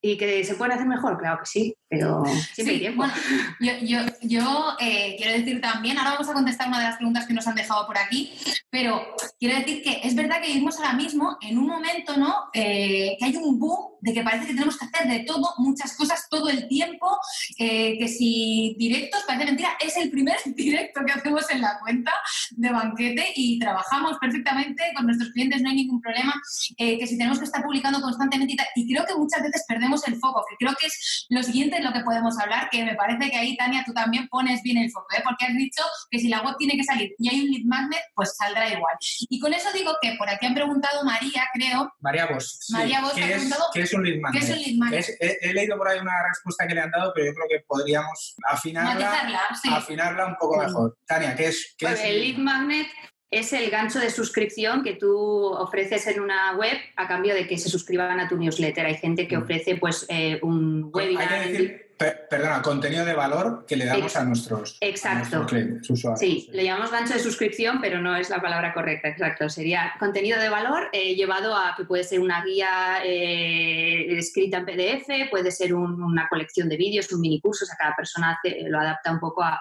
[0.01, 1.17] ¿Y que se puede hacer mejor?
[1.17, 2.23] Claro que sí, pero
[2.53, 3.05] siempre hay tiempo.
[4.21, 7.47] yo, eh, quiero decir también, ahora vamos a contestar una de las preguntas que nos
[7.47, 8.33] han dejado por aquí,
[8.69, 12.49] pero quiero decir que es verdad que vivimos ahora mismo en un momento, ¿no?
[12.53, 15.95] Eh, que hay un boom de que parece que tenemos que hacer de todo, muchas
[15.95, 17.17] cosas todo el tiempo,
[17.57, 22.11] eh, que si directos, parece mentira, es el primer directo que hacemos en la cuenta
[22.51, 26.33] de banquete y trabajamos perfectamente con nuestros clientes, no hay ningún problema,
[26.77, 30.15] que si tenemos que estar publicando constantemente y, y creo que muchas veces perdemos el
[30.17, 33.29] foco, que creo que es lo siguiente en lo que podemos hablar, que me parece
[33.29, 35.21] que ahí, Tania, tú también pones bien el foco, ¿eh?
[35.23, 38.01] porque has dicho que si la web tiene que salir y hay un lead magnet,
[38.15, 38.95] pues saldrá igual.
[39.29, 41.91] Y con eso digo que por aquí han preguntado María, creo.
[41.99, 42.67] María Vos.
[42.71, 44.41] María Vos ¿Qué, ha preguntado, ¿Qué es un lead magnet?
[44.41, 45.05] ¿Qué es un lead magnet?
[45.19, 48.35] he, leído por ahí una respuesta que le han dado, pero yo creo que podríamos
[48.47, 49.23] afinarla,
[49.71, 50.97] afinarla un poco mejor.
[51.05, 51.75] Tania, ¿qué es?
[51.77, 52.87] Qué pues es el lead magnet
[53.29, 57.57] es el gancho de suscripción que tú ofreces en una web a cambio de que
[57.57, 58.85] se suscriban a tu newsletter.
[58.85, 59.41] Hay gente que mm.
[59.41, 61.33] ofrece pues eh, un webinar.
[61.33, 65.45] Hay que decir, perdona, contenido de valor que le damos a nuestros, exacto.
[65.89, 66.19] usuarios.
[66.19, 69.49] Sí, le llamamos gancho de suscripción, pero no es la palabra correcta, exacto.
[69.49, 74.65] Sería contenido de valor eh, llevado a que puede ser una guía eh, escrita en
[74.65, 78.79] PDF, puede ser una colección de vídeos, un mini curso, o sea, cada persona lo
[78.79, 79.59] adapta un poco a,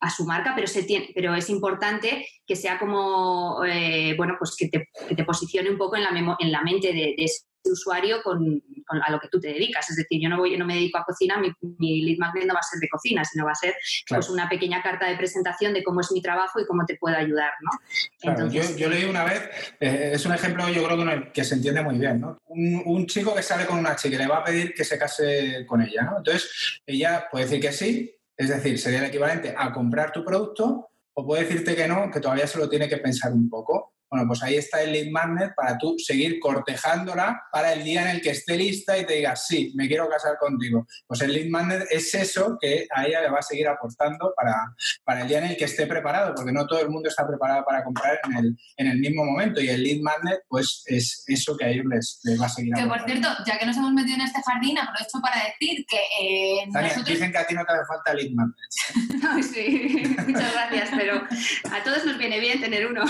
[0.00, 4.54] a su marca, pero, se tiene, pero es importante que sea como, eh, bueno, pues
[4.56, 7.26] que te, que te, posicione un poco en la, en la mente de,
[7.70, 9.88] usuario con, a lo que tú te dedicas.
[9.90, 12.46] Es decir, yo no, voy, yo no me dedico a cocina, mi, mi, lead magnet
[12.46, 13.74] no va a ser de cocina, sino va a ser
[14.08, 17.16] pues, una pequeña carta de presentación de cómo es mi trabajo y cómo te puedo
[17.16, 17.52] ayudar.
[17.62, 18.50] ¿no?
[18.50, 19.42] yo, yo, leí una vez,
[19.80, 22.20] eh, es un ejemplo yo creo que, que se entiende muy bien.
[22.20, 22.38] ¿no?
[22.46, 24.98] Un, un, chico que sale con una chica y le va a pedir que se
[24.98, 26.02] case con ella.
[26.02, 26.18] ¿no?
[26.18, 30.90] Entonces, ella puede decir que sí, es decir, sería el equivalente a comprar tu producto
[31.14, 33.93] o puede decirte que no, que todavía se lo tiene que pensar un poco.
[34.14, 38.10] Bueno, pues ahí está el lead magnet para tú seguir cortejándola para el día en
[38.10, 40.86] el que esté lista y te diga, sí, me quiero casar contigo.
[41.08, 44.54] Pues el lead magnet es eso que a ella le va a seguir aportando para,
[45.02, 47.64] para el día en el que esté preparado, porque no todo el mundo está preparado
[47.64, 51.56] para comprar en el, en el mismo momento y el lead magnet pues es eso
[51.56, 52.94] que a ellos les, les va a seguir aportando.
[52.94, 55.98] Que por cierto, ya que nos hemos metido en este jardín, aprovecho para decir que
[56.20, 57.04] eh, nosotros...
[57.04, 59.42] dicen que a ti no te hace falta lead magnet.
[59.52, 63.02] sí, muchas gracias, pero a todos nos viene bien tener uno.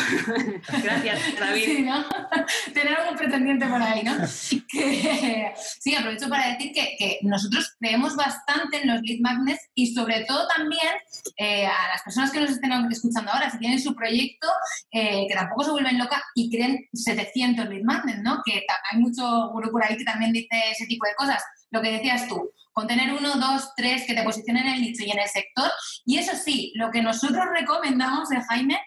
[0.82, 0.93] Gracias,
[1.38, 1.64] David.
[1.64, 2.04] Sí, ¿no?
[2.74, 4.26] Tener algún pretendiente por ahí, ¿no?
[4.26, 10.46] sí, aprovecho para decir que, nosotros creemos bastante en los lead magnets y sobre todo
[10.48, 10.88] también
[11.36, 14.48] eh, a las personas que nos estén escuchando ahora, si tienen su proyecto,
[14.90, 18.42] eh, que tampoco se vuelven locas y creen 700 lead magnets, ¿no?
[18.44, 21.42] Que hay mucho gurú por ahí que también dice ese tipo de cosas.
[21.70, 25.04] Lo que decías tú, con tener uno, dos, tres que te posicionen en el nicho
[25.04, 25.70] y en el sector.
[26.04, 28.78] Y eso sí, lo que nosotros recomendamos de Jaime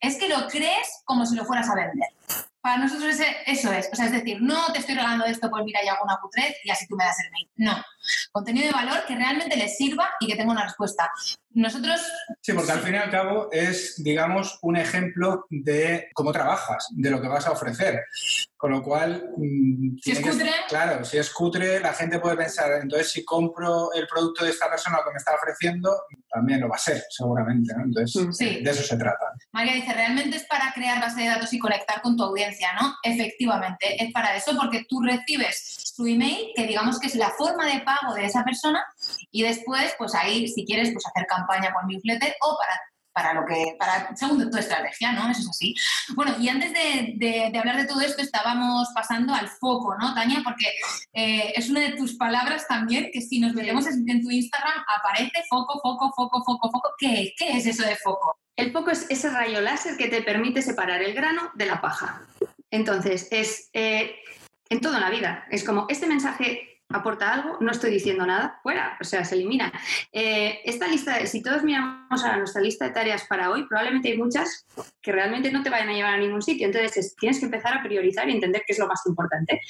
[0.00, 2.08] es que lo crees como si lo fueras a vender.
[2.62, 3.14] Para nosotros
[3.46, 3.90] eso es.
[3.92, 6.54] O sea, es decir, no te estoy regalando esto, pues mira, yo hago una Q3
[6.64, 7.50] y así tú me das el mail.
[7.56, 7.84] No.
[8.32, 11.10] Contenido de valor que realmente les sirva y que tenga una respuesta.
[11.50, 12.00] Nosotros...
[12.40, 17.10] Sí, porque al fin y al cabo es, digamos, un ejemplo de cómo trabajas, de
[17.10, 18.02] lo que vas a ofrecer.
[18.56, 19.30] Con lo cual...
[19.36, 20.50] Mm, si es cutre...
[20.68, 24.68] claro, si es cutre, la gente puede pensar, entonces si compro el producto de esta
[24.68, 25.94] persona que me está ofreciendo,
[26.28, 27.72] también lo va a ser, seguramente.
[27.72, 29.26] Entonces, mm, de eso se trata.
[29.52, 32.96] María dice, realmente es para crear base de datos y conectar con tu audiencia, ¿no?
[33.02, 37.66] Efectivamente, es para eso, porque tú recibes su email, que digamos que es la forma
[37.66, 38.84] de pago de esa persona,
[39.30, 42.80] y después, pues ahí, si quieres, pues hacer campaña con newsletter o para
[43.14, 45.30] para lo que, para, según tu estrategia, ¿no?
[45.30, 45.74] Eso es así.
[46.14, 50.40] Bueno, y antes de, hablar de todo esto, estábamos pasando al foco, ¿no, Tania?
[50.42, 50.66] Porque
[51.12, 55.44] eh, es una de tus palabras también, que si nos metemos en, tu Instagram, aparece
[55.48, 56.90] foco, foco, foco, foco, foco.
[56.98, 58.36] ¿Qué, ¿Qué es eso de foco?
[58.56, 62.20] El foco es ese rayo láser que te permite separar el grano de la paja.
[62.72, 64.16] Entonces, es eh,
[64.68, 65.46] en toda la vida.
[65.52, 69.72] Es como, este mensaje aporta algo, no estoy diciendo nada, fuera, o sea, se elimina.
[70.12, 74.16] Eh, esta lista, si todos miramos a nuestra lista de tareas para hoy, probablemente hay
[74.16, 74.66] muchas
[75.02, 76.66] que realmente no te vayan a llevar a ningún sitio.
[76.66, 79.60] Entonces, tienes que empezar a priorizar y entender qué es lo más importante.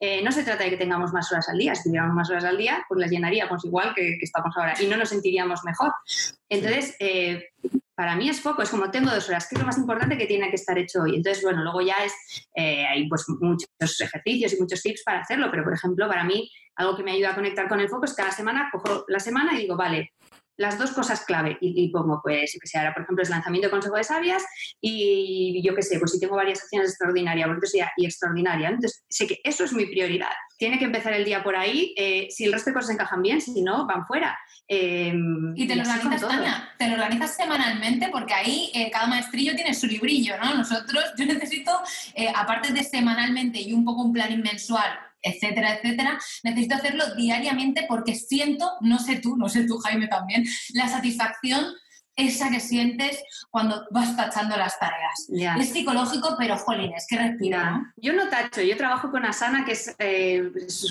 [0.00, 1.74] Eh, no se trata de que tengamos más horas al día.
[1.74, 4.96] Si tuviéramos más horas al día, pues las llenaríamos igual que, estamos ahora y no
[4.96, 5.92] nos sentiríamos mejor.
[6.48, 7.50] Entonces, eh,
[7.94, 10.26] para mí es foco, es como tengo dos horas, ¿qué es lo más importante que
[10.26, 11.16] tiene que estar hecho hoy?
[11.16, 12.12] Entonces, bueno, luego ya es,
[12.54, 13.68] eh, hay pues muchos
[14.00, 17.30] ejercicios y muchos tips para hacerlo, pero por ejemplo, para mí algo que me ayuda
[17.30, 20.12] a conectar con el foco es cada semana cojo la semana y digo, vale,
[20.56, 23.70] las dos cosas clave y, pongo, pues, que sea, ahora por ejemplo es lanzamiento de
[23.70, 24.44] consejo de sabias
[24.80, 27.48] y yo qué sé, pues si tengo varias acciones extraordinarias,
[27.96, 30.30] y extraordinaria, entonces sé que eso es mi prioridad.
[30.58, 33.40] Tiene que empezar el día por ahí, eh, si el resto de cosas encajan bien,
[33.40, 34.38] si no, van fuera.
[34.66, 39.54] Em, y te lo organizas, Tania, te lo organizas semanalmente porque ahí eh, cada maestrillo
[39.54, 40.54] tiene su librillo, ¿no?
[40.54, 41.72] Nosotros, yo necesito,
[42.14, 44.90] eh, aparte de semanalmente y un poco un planning mensual,
[45.24, 50.44] etcétera, etcétera, necesito hacerlo diariamente porque siento, no sé tú, no sé tú Jaime también,
[50.74, 51.64] la satisfacción
[52.16, 55.28] esa que sientes cuando vas tachando las tareas.
[55.60, 57.92] Es psicológico, pero jolines, que respira.
[57.96, 60.42] Yo no tacho, yo trabajo con Asana, que es eh,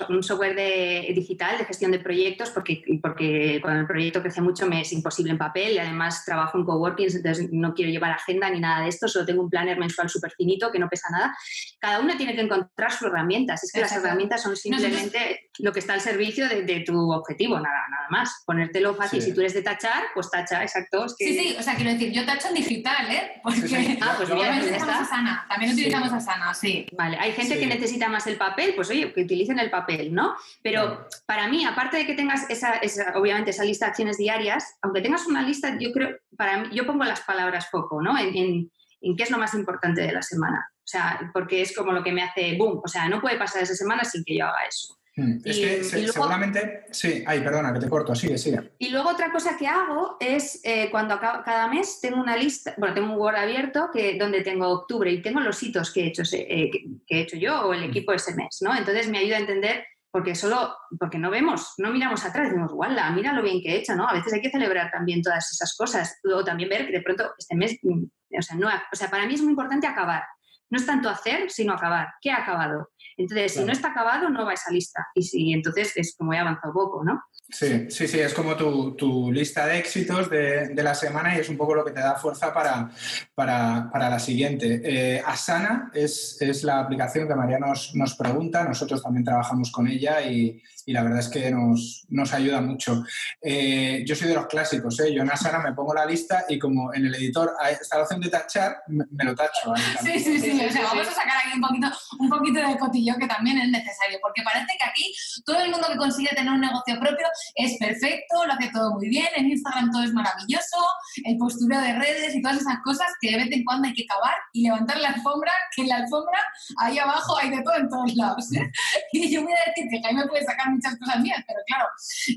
[0.10, 4.66] un software de, digital de gestión de proyectos, porque, porque cuando el proyecto crece mucho
[4.66, 8.50] me es imposible en papel y además trabajo en coworking, entonces no quiero llevar agenda
[8.50, 11.38] ni nada de esto, solo tengo un planner mensual súper finito que no pesa nada.
[11.80, 15.80] Cada una tiene que encontrar sus herramientas, es que las herramientas son simplemente lo que
[15.80, 18.44] está al servicio de, tu objetivo, nada, nada más.
[18.46, 21.91] Ponértelo fácil, si tú eres de tachar, pues tacha, exacto Sí, sí, o sea, quiero
[21.91, 23.41] decir, yo tacho en digital, ¿eh?
[23.43, 26.86] Porque ah, pues también utilizamos Asana, también utilizamos Asana, sí.
[26.97, 30.36] Vale, hay gente que necesita más el papel, pues oye, que utilicen el papel, ¿no?
[30.62, 32.80] Pero para mí, aparte de que tengas esa,
[33.15, 36.86] obviamente esa lista de acciones diarias, aunque tengas una lista, yo creo, para mí, yo
[36.86, 38.17] pongo las palabras foco, ¿no?
[38.17, 38.71] En, en,
[39.02, 40.67] en qué es lo más importante de la semana.
[40.84, 42.82] O sea, porque es como lo que me hace boom.
[42.84, 44.97] O sea, no puede pasar esa semana sin que yo haga eso.
[45.15, 48.73] Mm, es que seguramente, sí, ay, perdona, que te corto, sigue, sigue.
[48.80, 52.95] Y luego otra cosa que hago es eh, cuando cada mes tengo una lista, bueno,
[52.95, 56.23] tengo un Word abierto que, donde tengo octubre y tengo los hitos que he hecho,
[56.34, 58.76] eh, que, he hecho yo o el equipo ese mes, ¿no?
[58.76, 63.12] Entonces me ayuda a entender, porque solo, porque no vemos, no miramos atrás, decimos, guala,
[63.12, 64.08] mira lo bien que he hecho, ¿no?
[64.08, 67.34] A veces hay que celebrar también todas esas cosas, luego también ver que de pronto
[67.38, 68.04] este mes, mm,
[68.39, 70.23] o sea, no, o sea, para mí es muy importante acabar.
[70.69, 72.10] No es tanto hacer, sino acabar.
[72.21, 72.89] ¿Qué ha acabado?
[73.17, 75.08] Entonces, si no está acabado, no va a esa lista.
[75.13, 77.21] Y si, entonces es como he avanzado poco, ¿no?
[77.54, 81.58] Sí, sí, sí, es como tu, lista de éxitos de, la semana y es un
[81.58, 82.89] poco lo que te da fuerza para,
[83.36, 84.82] para, la siguiente.
[84.84, 90.22] Eh, Asana es, la aplicación que María nos, nos, pregunta, nosotros también trabajamos con ella
[90.22, 93.06] y, la verdad es que nos, nos ayuda mucho.
[93.42, 95.13] Eh, yo soy de los clásicos, ¿eh?
[95.13, 98.20] yo en Asana me pongo la lista y como en el editor está la opción
[98.20, 99.74] de tachar, me, lo tacho.
[100.04, 101.88] Sí, sí, sí, o sea, vamos a sacar aquí un poquito,
[102.20, 105.88] un poquito de cotillo que también es necesario, porque parece que aquí todo el mundo
[105.89, 109.91] que consigue tener un negocio propio es perfecto, lo hace todo muy bien, en Instagram
[109.91, 110.77] todo es maravilloso,
[111.23, 114.06] el postureo de redes y todas esas cosas que de vez en cuando hay que
[114.06, 116.39] cavar y levantar la alfombra, que en la alfombra
[116.77, 118.47] ahí abajo hay de todo en todos lados.
[119.12, 121.86] Y yo voy a decir que Jaime puede sacar muchas cosas mías, pero claro,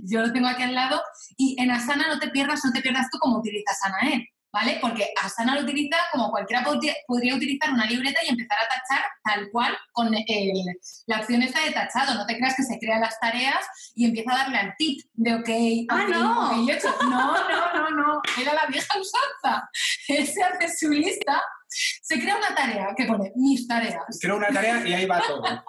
[0.05, 1.03] yo lo tengo aquí al lado
[1.37, 4.29] y en Asana no te pierdas, no te pierdas tú como utilizas Asana, ¿eh?
[4.53, 4.79] ¿Vale?
[4.81, 9.51] Porque Asana lo utiliza como cualquiera podría utilizar una libreta y empezar a tachar tal
[9.51, 12.15] cual con la acción esta de tachado.
[12.15, 15.35] No te creas que se crean las tareas y empieza a darle al tip de
[15.35, 15.49] ok,
[15.91, 16.53] ah, no.
[16.53, 19.69] no, no, no, no, era la vieja usanza.
[20.09, 24.19] Él se hace su lista se crea una tarea que pone mis tareas.
[24.21, 25.43] Crea una tarea y ahí va todo.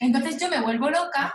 [0.00, 1.34] Entonces yo me vuelvo loca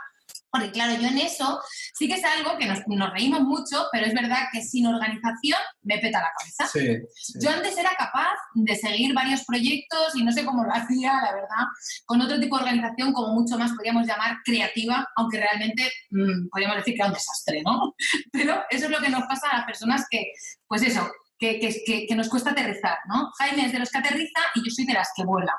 [0.56, 1.60] Porque claro, yo en eso
[1.94, 2.80] sí que es algo que nos,
[3.12, 7.04] reímos mucho, pero es verdad que sin organización me peta la cabeza.
[7.41, 11.34] Yo antes era capaz de seguir varios proyectos y no sé cómo lo hacía, la
[11.34, 11.65] verdad,
[12.06, 16.78] con otro tipo de organización como mucho más podríamos llamar creativa, aunque realmente mm, podríamos
[16.78, 17.94] decir que era un desastre, ¿no?
[18.32, 20.32] Pero eso es lo que nos pasa a las personas que,
[20.70, 21.06] pues eso,
[21.38, 23.30] que, que, que nos cuesta aterrizar, ¿no?
[23.39, 25.54] Jaime es de los que aterriza y yo soy de las que vuela.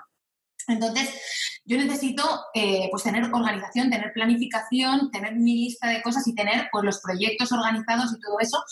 [0.68, 1.10] Entonces,
[1.64, 2.22] yo necesito
[2.54, 7.00] eh, pues tener organización, tener planificación, tener mi lista de cosas y tener pues, los
[7.00, 8.62] proyectos organizados y todo eso,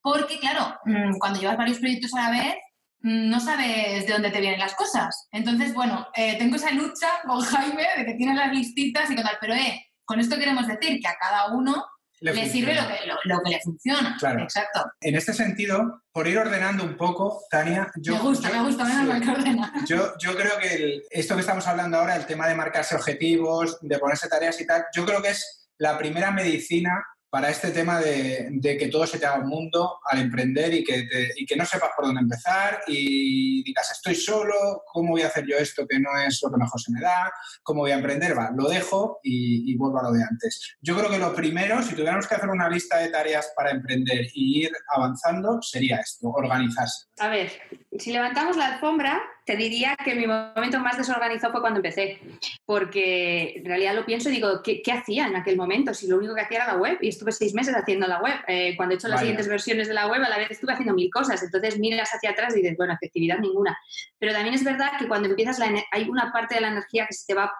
[0.00, 2.54] porque claro, mm, cuando llevas varios proyectos a la vez,
[3.00, 5.28] mm, no sabes de dónde te vienen las cosas.
[5.32, 9.24] Entonces, bueno, eh, tengo esa lucha con Jaime de que tiene las listitas y con
[9.24, 11.84] tal, pero eh, con esto queremos decir que a cada uno
[12.20, 14.16] le, sirve lo que, lo, que, le funciona.
[14.18, 14.42] Claro.
[14.42, 14.84] Exacto.
[15.00, 19.20] En este sentido, por ir ordenando un poco, Tania, yo, me gusta, me gusta, me
[19.20, 23.78] que Yo, yo creo que esto que estamos hablando ahora, el tema de marcarse objetivos,
[23.80, 28.00] de ponerse tareas y tal, yo creo que es la primera medicina para este tema
[28.00, 31.08] de, que todo se te haga un mundo al emprender y que,
[31.46, 35.56] que, no sepas por dónde empezar y digas, estoy solo, ¿cómo voy a hacer yo
[35.56, 37.32] esto que no es lo que mejor se me da?
[37.62, 38.36] ¿Cómo voy a emprender?
[38.36, 40.76] Va, lo dejo y, y vuelvo a lo de antes.
[40.80, 44.26] Yo creo que lo primero, si tuviéramos que hacer una lista de tareas para emprender
[44.32, 47.06] y ir avanzando, sería esto, organizarse.
[47.18, 47.50] A ver,
[47.98, 52.18] si levantamos la alfombra, te diría que mi momento más desorganizado fue cuando empecé,
[52.64, 55.94] porque en realidad lo pienso y digo, ¿qué, hacía en aquel momento?
[55.94, 58.34] Si lo único que hacía era la web y estuve seis meses haciendo la web.
[58.48, 60.94] Eh, cuando he hecho las siguientes versiones de la web, a la vez estuve haciendo
[60.94, 63.78] mil cosas, entonces miras hacia atrás y dices, bueno, efectividad ninguna.
[64.18, 67.14] Pero también es verdad que cuando empiezas, la, hay una parte de la energía que
[67.14, 67.52] se te va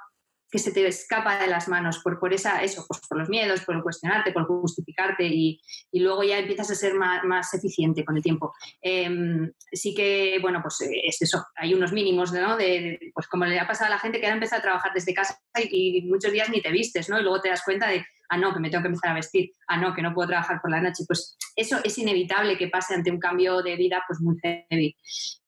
[0.50, 3.62] que se te escapa de las manos por, por esa, eso, pues por los miedos,
[3.62, 8.16] por cuestionarte, por justificarte y, y luego ya empiezas a ser más, más eficiente con
[8.16, 8.54] el tiempo.
[8.80, 12.56] Em, sí que, bueno, pues eh, es eso, hay unos mínimos, ¿no?
[12.56, 15.14] De, pues como le ha pasado a la gente que ahora empieza a trabajar desde
[15.14, 17.18] casa y, y, muchos días ni te vistes, ¿no?
[17.18, 19.50] Y luego te das cuenta de, ah, no, que me tengo que empezar a vestir,
[19.68, 21.04] ah, no, que no puedo trabajar por la noche.
[21.06, 24.96] Pues eso es inevitable que pase ante un cambio de vida pues muy heavy.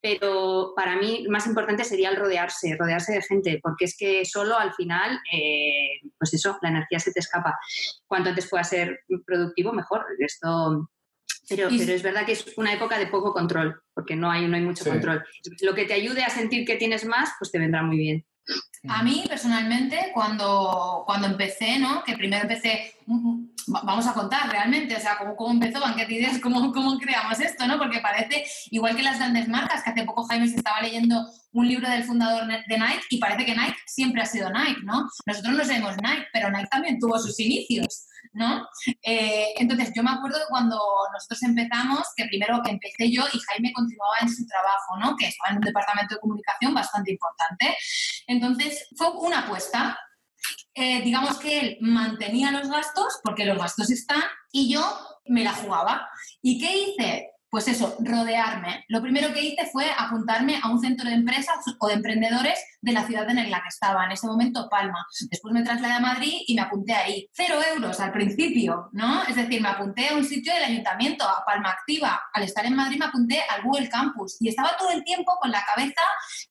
[0.01, 4.57] Pero para mí más importante sería el rodearse, rodearse de gente, porque es que solo
[4.57, 7.59] al final, eh, pues eso, la energía se te escapa.
[8.07, 10.07] Cuanto antes pueda ser productivo, mejor.
[10.19, 10.88] Esto
[11.49, 14.57] pero, pero, es verdad que es una época de poco control, porque no hay, no
[14.57, 15.25] hay mucho control.
[15.62, 18.27] Lo que te ayude a sentir que tienes más, pues te vendrá muy bien.
[18.89, 22.03] A mí, personalmente, cuando, cuando empecé, ¿no?
[22.05, 23.49] Que primero empecé, mm, mm,
[23.85, 27.67] vamos a contar realmente, o sea, cómo, cómo empezó Banquet Ideas, cómo, cómo creamos esto,
[27.67, 27.77] ¿no?
[27.77, 31.27] Porque parece, igual que las grandes marcas, que hace poco Jaime se estaba leyendo
[31.59, 35.09] un libro del fundador de Nike y parece que Nike siempre ha sido Nike, ¿no?
[35.27, 38.05] Nosotros no sabemos Nike, pero Nike también tuvo sus inicios.
[38.33, 38.68] ¿no?
[39.03, 40.79] Eh, entonces, yo me acuerdo de cuando
[41.12, 45.16] nosotros empezamos, que primero empecé yo y Jaime continuaba en su trabajo, ¿no?
[45.16, 47.77] Que estaba en un departamento de comunicación bastante importante.
[48.27, 49.99] Entonces, fue una apuesta.
[50.75, 54.85] Eh, digamos que él mantenía los gastos, porque los gastos están, y yo
[55.27, 56.09] me la jugaba.
[56.42, 57.31] ¿Y qué hice?
[57.51, 58.85] Pues eso, rodearme.
[58.89, 62.93] Lo primero que hice fue apuntarme a un centro de empresas o de emprendedores de
[62.93, 65.07] la ciudad en la que estaba, en ese momento Palma.
[65.31, 67.29] Después me trasladé a Madrid y me apunté ahí.
[67.33, 69.23] Cero euros al principio, ¿no?
[69.25, 72.21] Es decir, me apunté a un sitio del ayuntamiento, a Palma Activa.
[72.33, 75.51] Al estar en Madrid me apunté al Google Campus y estaba todo el tiempo con
[75.51, 76.03] la cabeza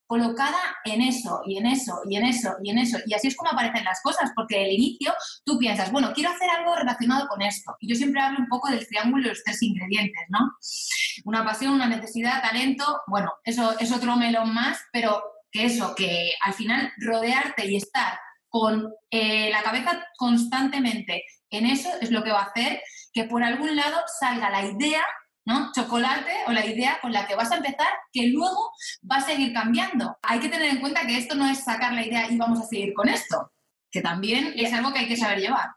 [0.08, 2.98] colocada en eso y en eso y en eso y en eso.
[3.06, 5.14] Y así es como aparecen las cosas, porque el inicio
[5.46, 7.76] tú piensas, bueno, quiero hacer algo relacionado con esto.
[7.80, 10.40] Y yo siempre hablo un poco del triángulo de los tres ingredientes, ¿no?
[11.26, 16.32] Una pasión, una necesidad, talento, bueno, eso es otro melón más, pero que eso, que
[16.42, 18.18] al final rodearte y estar
[18.50, 22.82] con eh, la cabeza constantemente en eso es lo que va a hacer
[23.14, 25.04] que por algún lado salga la idea,
[25.48, 25.72] ¿no?
[25.72, 28.74] Chocolate o la idea con la que vas a empezar, que luego
[29.10, 30.18] va a seguir cambiando.
[30.22, 32.68] Hay que tener en cuenta que esto no es sacar la idea y vamos a
[32.68, 33.54] seguir con esto,
[33.90, 35.70] que también es algo que hay que saber llevar.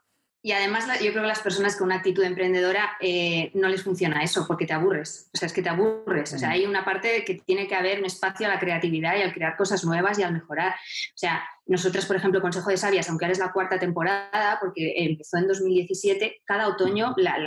[0.43, 4.23] Y además yo creo que las personas con una actitud emprendedora eh, no les funciona
[4.23, 5.29] eso porque te aburres.
[5.33, 6.33] O sea, es que te aburres.
[6.33, 9.21] O sea, hay una parte que tiene que haber un espacio a la creatividad y
[9.21, 10.71] al crear cosas nuevas y al mejorar.
[10.71, 14.93] O sea, nosotras, por ejemplo, Consejo de Sabias, aunque ahora es la cuarta temporada, porque
[14.95, 17.37] empezó en 2017, cada otoño la,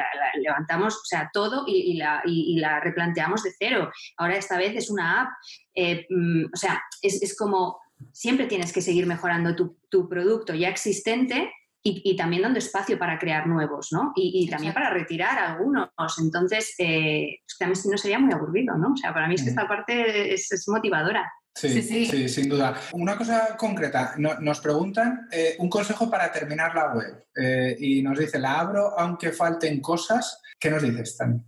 [0.41, 3.91] levantamos, o sea, todo y, la, y, la, replanteamos de cero.
[4.17, 5.31] Ahora esta vez es una app.
[5.75, 7.81] Eh, mm, o sea, es, es, como
[8.13, 11.51] siempre tienes que seguir mejorando tu, tu producto ya existente
[11.87, 14.12] y, también dando espacio para crear nuevos, ¿no?
[14.16, 15.90] Y, también para retirar algunos.
[16.18, 18.92] Entonces, eh, también no sería muy aburrido, ¿no?
[18.92, 21.31] O sea, para mí es que esta parte es, motivadora.
[21.55, 22.75] Sí, sí, sin duda.
[22.94, 28.18] Una cosa concreta, nos preguntan eh, un consejo para terminar la web eh, y nos
[28.18, 30.40] dice, la abro aunque falten cosas.
[30.59, 31.38] ¿Qué nos dices, Tani?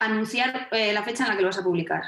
[0.00, 2.02] Anunciar la fecha en la que lo vas a publicar.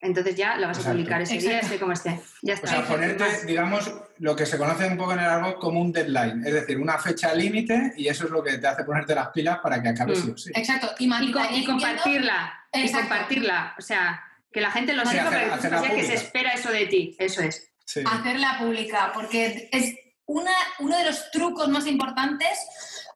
[0.00, 0.96] Entonces ya la vas a Exacto.
[0.96, 1.66] publicar ese día, Exacto.
[1.66, 2.20] esté como esté.
[2.42, 2.66] Ya O está.
[2.68, 6.44] sea, ponerte, digamos, lo que se conoce un poco en el argot como un deadline,
[6.46, 9.58] es decir, una fecha límite y eso es lo que te hace ponerte las pilas
[9.62, 10.22] para que acabe Mm.
[10.24, 10.50] sí o sí.
[10.54, 10.90] Exacto.
[10.98, 12.54] Y, Y, co- y ir compartirla.
[12.72, 13.08] Y Exacto.
[13.08, 13.74] compartirla.
[13.78, 16.14] O sea, que la gente lo Sí, sepa, hacer- pero hacerla o sea, que se
[16.14, 17.16] espera eso de ti.
[17.18, 17.64] Eso es.
[17.84, 18.02] Sí.
[18.06, 19.94] hacerla pública, porque es
[20.26, 22.58] una, uno de los trucos más importantes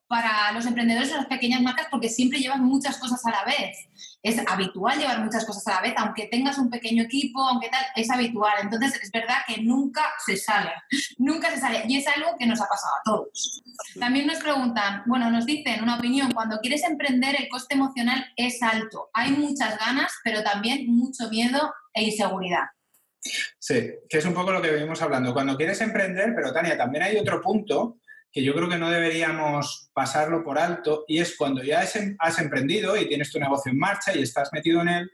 [0.06, 3.76] para los emprendedores y las pequeñas marcas, porque siempre llevan muchas cosas a la vez.
[4.22, 7.84] Es habitual llevar muchas cosas a la vez, aunque tengas un pequeño equipo, aunque tal,
[7.96, 8.54] es habitual.
[8.60, 10.70] Entonces, es verdad que nunca se sale,
[11.18, 11.82] nunca se sale.
[11.88, 13.62] Y es algo que nos ha pasado a todos.
[13.98, 18.62] También nos preguntan, bueno, nos dicen una opinión, cuando quieres emprender el coste emocional es
[18.62, 19.10] alto.
[19.12, 22.66] Hay muchas ganas, pero también mucho miedo e inseguridad.
[23.58, 25.32] Sí, que es un poco lo que venimos hablando.
[25.32, 27.98] Cuando quieres emprender, pero Tania, también hay otro punto
[28.32, 32.16] que yo creo que no deberíamos pasarlo por alto y es cuando ya has, em-
[32.18, 35.10] has emprendido y tienes tu negocio en marcha y estás metido en él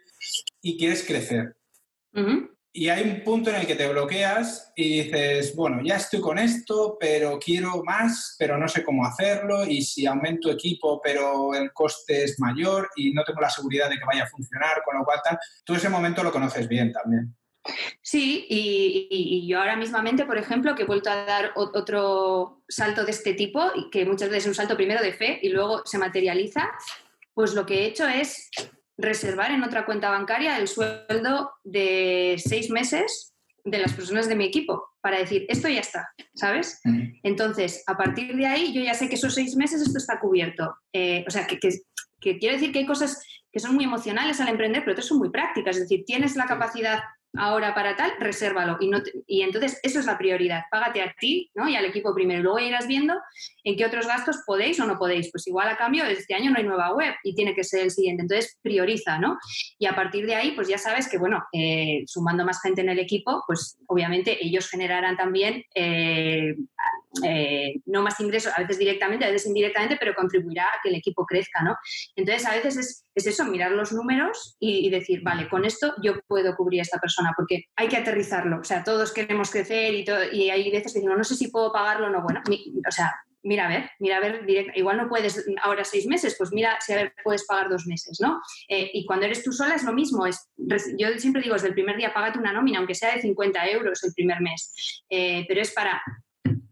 [0.62, 1.56] y quieres crecer.
[2.14, 2.50] Ujú.
[2.72, 6.38] Y hay un punto en el que te bloqueas y dices, bueno, ya estoy con
[6.38, 11.72] esto, pero quiero más, pero no sé cómo hacerlo y si aumento equipo, pero el
[11.72, 15.04] coste es mayor y no tengo la seguridad de que vaya a funcionar, con lo
[15.04, 17.34] cual tal, tú ese momento lo conoces bien también.
[18.02, 22.62] Sí, y, y- y yo ahora mismamente, por ejemplo, que he vuelto a dar otro
[22.68, 25.48] salto de este tipo, y que muchas veces es un salto primero de fe y
[25.50, 26.70] luego se materializa,
[27.34, 28.50] pues lo que he hecho es
[28.96, 33.34] reservar en otra cuenta bancaria el sueldo de seis meses
[33.64, 36.80] de las personas de mi equipo para decir, esto ya está, ¿sabes?
[37.22, 40.74] Entonces, a partir de ahí, yo ya sé que esos seis meses esto está cubierto.
[40.92, 41.80] Eh, o sea, que, que-
[42.20, 45.18] que quiero decir que hay cosas que son muy emocionales al emprender, pero otras son
[45.18, 45.76] muy prácticas.
[45.76, 47.00] Es decir, tienes la capacidad
[47.36, 48.76] ahora para tal, resérvalo.
[48.80, 50.62] Y, no y entonces, eso es la prioridad.
[50.70, 51.68] Págate a ti ¿no?
[51.68, 52.42] y al equipo primero.
[52.42, 53.14] Luego irás viendo
[53.64, 55.30] en qué otros gastos podéis o no podéis.
[55.30, 57.90] Pues igual a cambio, este año no hay nueva web y tiene que ser el
[57.90, 58.22] siguiente.
[58.22, 59.38] Entonces, prioriza, ¿no?
[59.78, 62.88] Y a partir de ahí, pues ya sabes que, bueno, eh, sumando más gente en
[62.88, 66.54] el equipo, pues obviamente ellos generarán también eh,
[67.24, 70.96] eh, no más ingresos, a veces directamente, a veces indirectamente, pero contribuirá a que el
[70.96, 71.76] equipo crezca, ¿no?
[72.16, 76.20] Entonces, a veces es, es eso, mirar los números y, decir, vale, con esto yo
[76.26, 78.60] puedo cubrir a esta persona, porque hay que aterrizarlo.
[78.60, 81.48] O sea, todos queremos crecer y, todo, y hay veces que decimos, no sé si
[81.48, 82.22] puedo pagarlo o no.
[82.22, 86.06] Bueno, o sea, mira a ver, mira a ver, direct- igual no puedes ahora seis
[86.06, 88.40] meses, pues mira si a ver puedes pagar dos meses, ¿no?
[88.68, 90.50] Eh, y cuando eres tú sola es lo mismo, es,
[90.98, 94.02] yo siempre digo, desde el primer día págate una nómina, aunque sea de 50 euros
[94.04, 96.02] el primer mes, Eh, pero es para...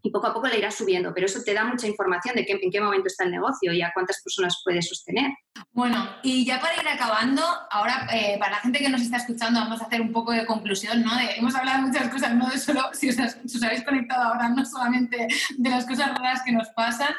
[0.03, 2.57] Y poco a poco le irás subiendo, pero eso te da mucha información de qué,
[2.61, 5.31] en qué momento está el negocio y a cuántas personas puedes sostener.
[5.71, 7.41] Bueno, y ya para ir acabando,
[7.71, 10.45] ahora eh, para la gente que nos está escuchando vamos a hacer un poco de
[10.45, 11.15] conclusión, ¿no?
[11.15, 14.23] De- hemos hablado de muchas cosas, no de solo, si os, si os habéis conectado
[14.23, 15.27] ahora, no solamente
[15.57, 17.09] de las cosas raras que nos pasan,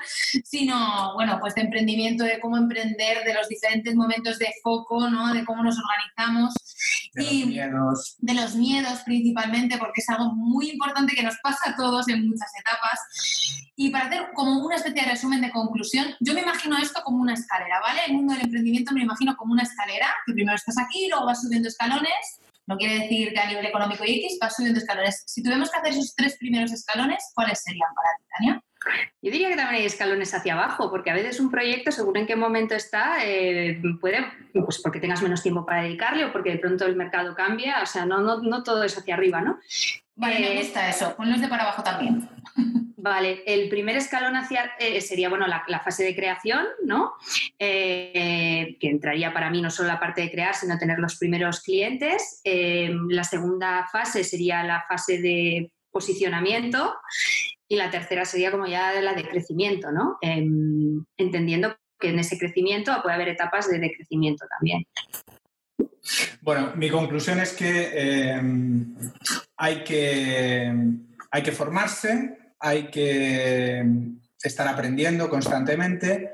[0.44, 5.32] sino, bueno, pues de emprendimiento, de cómo emprender, de los diferentes momentos de foco, ¿no?
[5.34, 6.54] De cómo nos organizamos.
[7.14, 8.16] De los Y- miedos.
[8.18, 12.28] de los miedos principalmente, porque es algo muy importante que nos pasa a todos en
[12.28, 12.77] muchas etapas.
[13.76, 17.22] Y para hacer como una especie de resumen de conclusión, yo me imagino esto como
[17.22, 18.00] una escalera, ¿vale?
[18.06, 21.42] El mundo del emprendimiento me imagino como una escalera, que primero estás aquí, luego vas
[21.42, 22.40] subiendo escalones.
[22.66, 25.22] No quiere decir que a nivel económico X vas subiendo escalones.
[25.26, 28.62] Si tuviéramos que hacer esos tres primeros escalones, ¿cuáles serían para ti, Tania?
[29.22, 32.26] Yo diría que también hay escalones hacia abajo, porque a veces un proyecto, según en
[32.26, 36.58] qué momento está, eh, puede, pues porque tengas menos tiempo para dedicarle o porque de
[36.58, 39.58] pronto el mercado cambia, o sea, no, no, no todo es hacia arriba, ¿no?
[40.18, 41.14] Vale, me Eh, gusta eso.
[41.16, 42.28] Ponlos de para abajo también.
[43.00, 47.12] Vale, el primer escalón hacia, eh, sería bueno, la, la fase de creación, ¿no?
[47.58, 51.60] Eh, que entraría para mí no solo la parte de crear, sino tener los primeros
[51.60, 52.40] clientes.
[52.42, 56.96] Eh, la segunda fase sería la fase de posicionamiento
[57.68, 60.18] y la tercera sería como ya la de crecimiento, ¿no?
[60.20, 64.84] Em, entendiendo que en ese crecimiento puede haber etapas de decrecimiento también.
[66.40, 68.40] Bueno, mi conclusión es que eh,
[69.58, 70.72] hay que
[71.30, 73.84] hay que formarse, hay que
[74.42, 76.32] estar aprendiendo constantemente,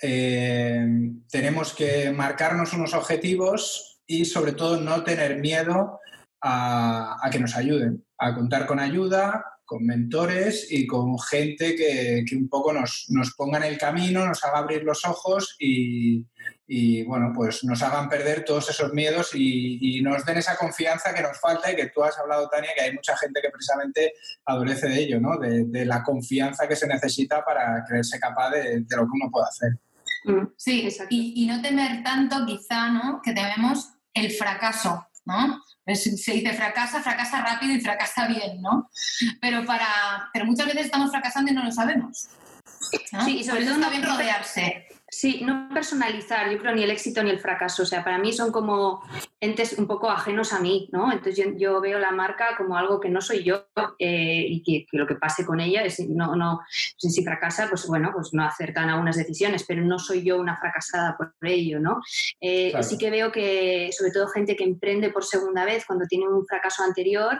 [0.00, 0.86] eh,
[1.30, 6.00] tenemos que marcarnos unos objetivos y sobre todo no tener miedo
[6.40, 12.24] a, a que nos ayuden, a contar con ayuda, con mentores y con gente que,
[12.26, 16.24] que un poco nos, nos ponga en el camino, nos haga abrir los ojos y,
[16.66, 21.12] y, bueno, pues nos hagan perder todos esos miedos y, y nos den esa confianza
[21.12, 24.14] que nos falta y que tú has hablado, Tania, que hay mucha gente que precisamente
[24.46, 25.36] adolece de ello, ¿no?
[25.38, 29.30] De, de la confianza que se necesita para creerse capaz de, de lo que uno
[29.30, 29.70] puede hacer.
[30.24, 31.14] Mm, Sí, Exacto.
[31.14, 33.20] y, y no temer tanto, quizá, ¿no?
[33.22, 35.60] Que tememos el fracaso, ¿no?
[35.86, 38.90] Es- Se dice fracasa, fracasa rápido y fracasa bien, ¿no?
[39.40, 42.28] Pero, para, pero muchas veces estamos fracasando y no lo sabemos.
[43.12, 43.24] ¿no?
[43.24, 44.85] Sí, y sobre Por eso todo está bien rodearse.
[45.08, 47.84] Sí, no personalizar, yo creo, ni el éxito ni el fracaso.
[47.84, 49.02] O sea, para mí son como
[49.38, 51.12] entes un poco ajenos a mí, ¿no?
[51.12, 53.66] Entonces yo, veo la marca como algo que no soy yo
[54.00, 56.60] eh, y que, lo que pase con ella es, no, no,
[56.98, 61.16] si fracasa, pues bueno, pues no acertan algunas decisiones, pero no soy yo una fracasada
[61.16, 62.00] por ello, ¿no?
[62.40, 66.26] Eh, sí que veo que, sobre todo gente que emprende por segunda vez cuando tiene
[66.28, 67.38] un fracaso anterior,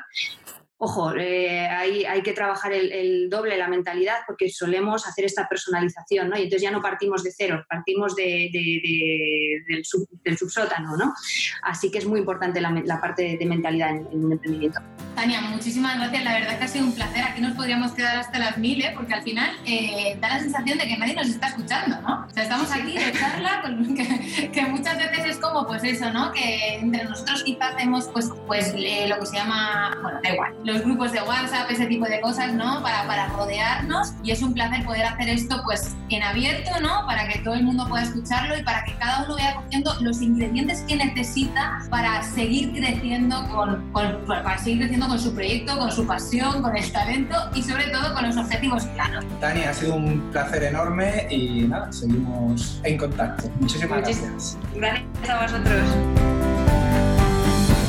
[0.79, 6.29] Ojo, eh, hay, hay, que trabajar el, doble la mentalidad porque solemos hacer esta personalización,
[6.29, 6.37] ¿no?
[6.37, 11.14] Y entonces ya no partimos de cero, partimos de, del, subsótano, ¿no?
[11.62, 14.81] Así que es muy importante la, parte de mentalidad en, en, un emprendimiento.
[15.16, 16.24] Tania, muchísimas gracias.
[16.24, 17.24] La verdad que ha sido un placer.
[17.24, 18.93] Aquí nos podríamos quedar hasta las mil, ¿eh?
[18.95, 22.27] porque al final eh, da la sensación de que nadie nos está escuchando, ¿no?
[22.27, 23.62] O sea, estamos aquí de charla,
[23.97, 26.33] que, que, muchas veces es como, pues eso, ¿no?
[26.33, 30.55] Que entre nosotros quizás hacemos, pues, pues eh, lo que se llama, bueno, da igual,
[30.66, 32.82] los grupos de WhatsApp, ese tipo de cosas, ¿no?
[32.82, 37.06] Para, para rodearnos y es un placer poder hacer esto, pues, en abierto, ¿no?
[37.06, 40.20] Para que todo el mundo pueda escucharlo y para que cada uno vaya cogiendo los
[40.20, 45.92] ingredientes que necesita para seguir creciendo con, con para seguir creciendo con su proyecto, con
[45.92, 49.24] su pasión, con el talento y sobre todo con los objetivos claros.
[49.40, 53.48] Tania, ha sido un placer enorme y nada, seguimos en contacto.
[53.60, 54.58] Muchísimas gracias.
[54.74, 56.36] Gracias a vosotros.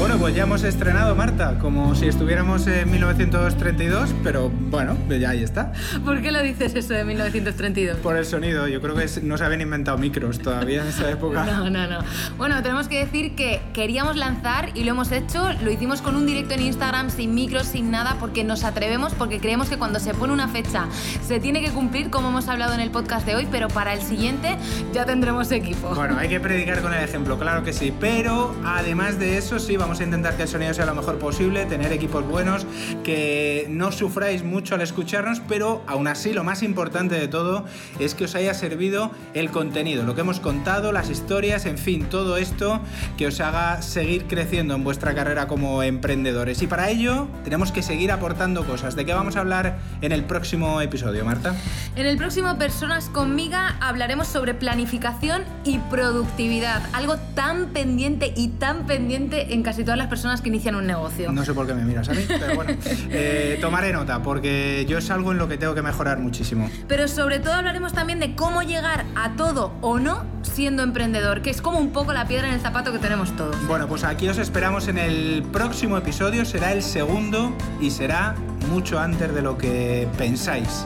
[0.07, 5.43] Bueno, pues ya hemos estrenado Marta, como si estuviéramos en 1932, pero bueno, ya ahí
[5.43, 5.73] está.
[6.05, 7.97] ¿Por qué lo dices eso de 1932?
[7.97, 11.43] Por el sonido, yo creo que no se habían inventado micros todavía en esa época.
[11.45, 11.99] no, no, no.
[12.37, 16.25] Bueno, tenemos que decir que queríamos lanzar y lo hemos hecho, lo hicimos con un
[16.25, 20.13] directo en Instagram sin micros, sin nada, porque nos atrevemos, porque creemos que cuando se
[20.13, 20.85] pone una fecha
[21.21, 24.01] se tiene que cumplir, como hemos hablado en el podcast de hoy, pero para el
[24.01, 24.57] siguiente
[24.93, 25.93] ya tendremos equipo.
[25.93, 29.75] Bueno, hay que predicar con el ejemplo, claro que sí, pero además de eso sí
[29.75, 32.65] vamos a intentar que el sonido sea lo mejor posible, tener equipos buenos,
[33.03, 37.65] que no sufráis mucho al escucharnos, pero aún así lo más importante de todo
[37.99, 42.05] es que os haya servido el contenido, lo que hemos contado, las historias, en fin,
[42.09, 42.81] todo esto
[43.17, 46.61] que os haga seguir creciendo en vuestra carrera como emprendedores.
[46.61, 48.95] Y para ello tenemos que seguir aportando cosas.
[48.95, 51.55] ¿De qué vamos a hablar en el próximo episodio, Marta?
[51.95, 58.85] En el próximo Personas conmigo hablaremos sobre planificación y productividad, algo tan pendiente y tan
[58.85, 61.31] pendiente en casi todas las personas que inician un negocio.
[61.31, 62.73] No sé por qué me miras a mí, pero bueno,
[63.09, 66.69] eh, tomaré nota porque yo es algo en lo que tengo que mejorar muchísimo.
[66.89, 71.51] Pero sobre todo hablaremos también de cómo llegar a todo o no siendo emprendedor, que
[71.51, 73.55] es como un poco la piedra en el zapato que tenemos todos.
[73.65, 78.35] Bueno, pues aquí os esperamos en el próximo episodio, será el segundo y será
[78.69, 80.85] mucho antes de lo que pensáis.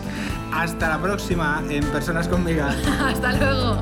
[0.53, 2.65] Hasta la próxima en Personas conmigo.
[2.99, 3.81] Hasta luego.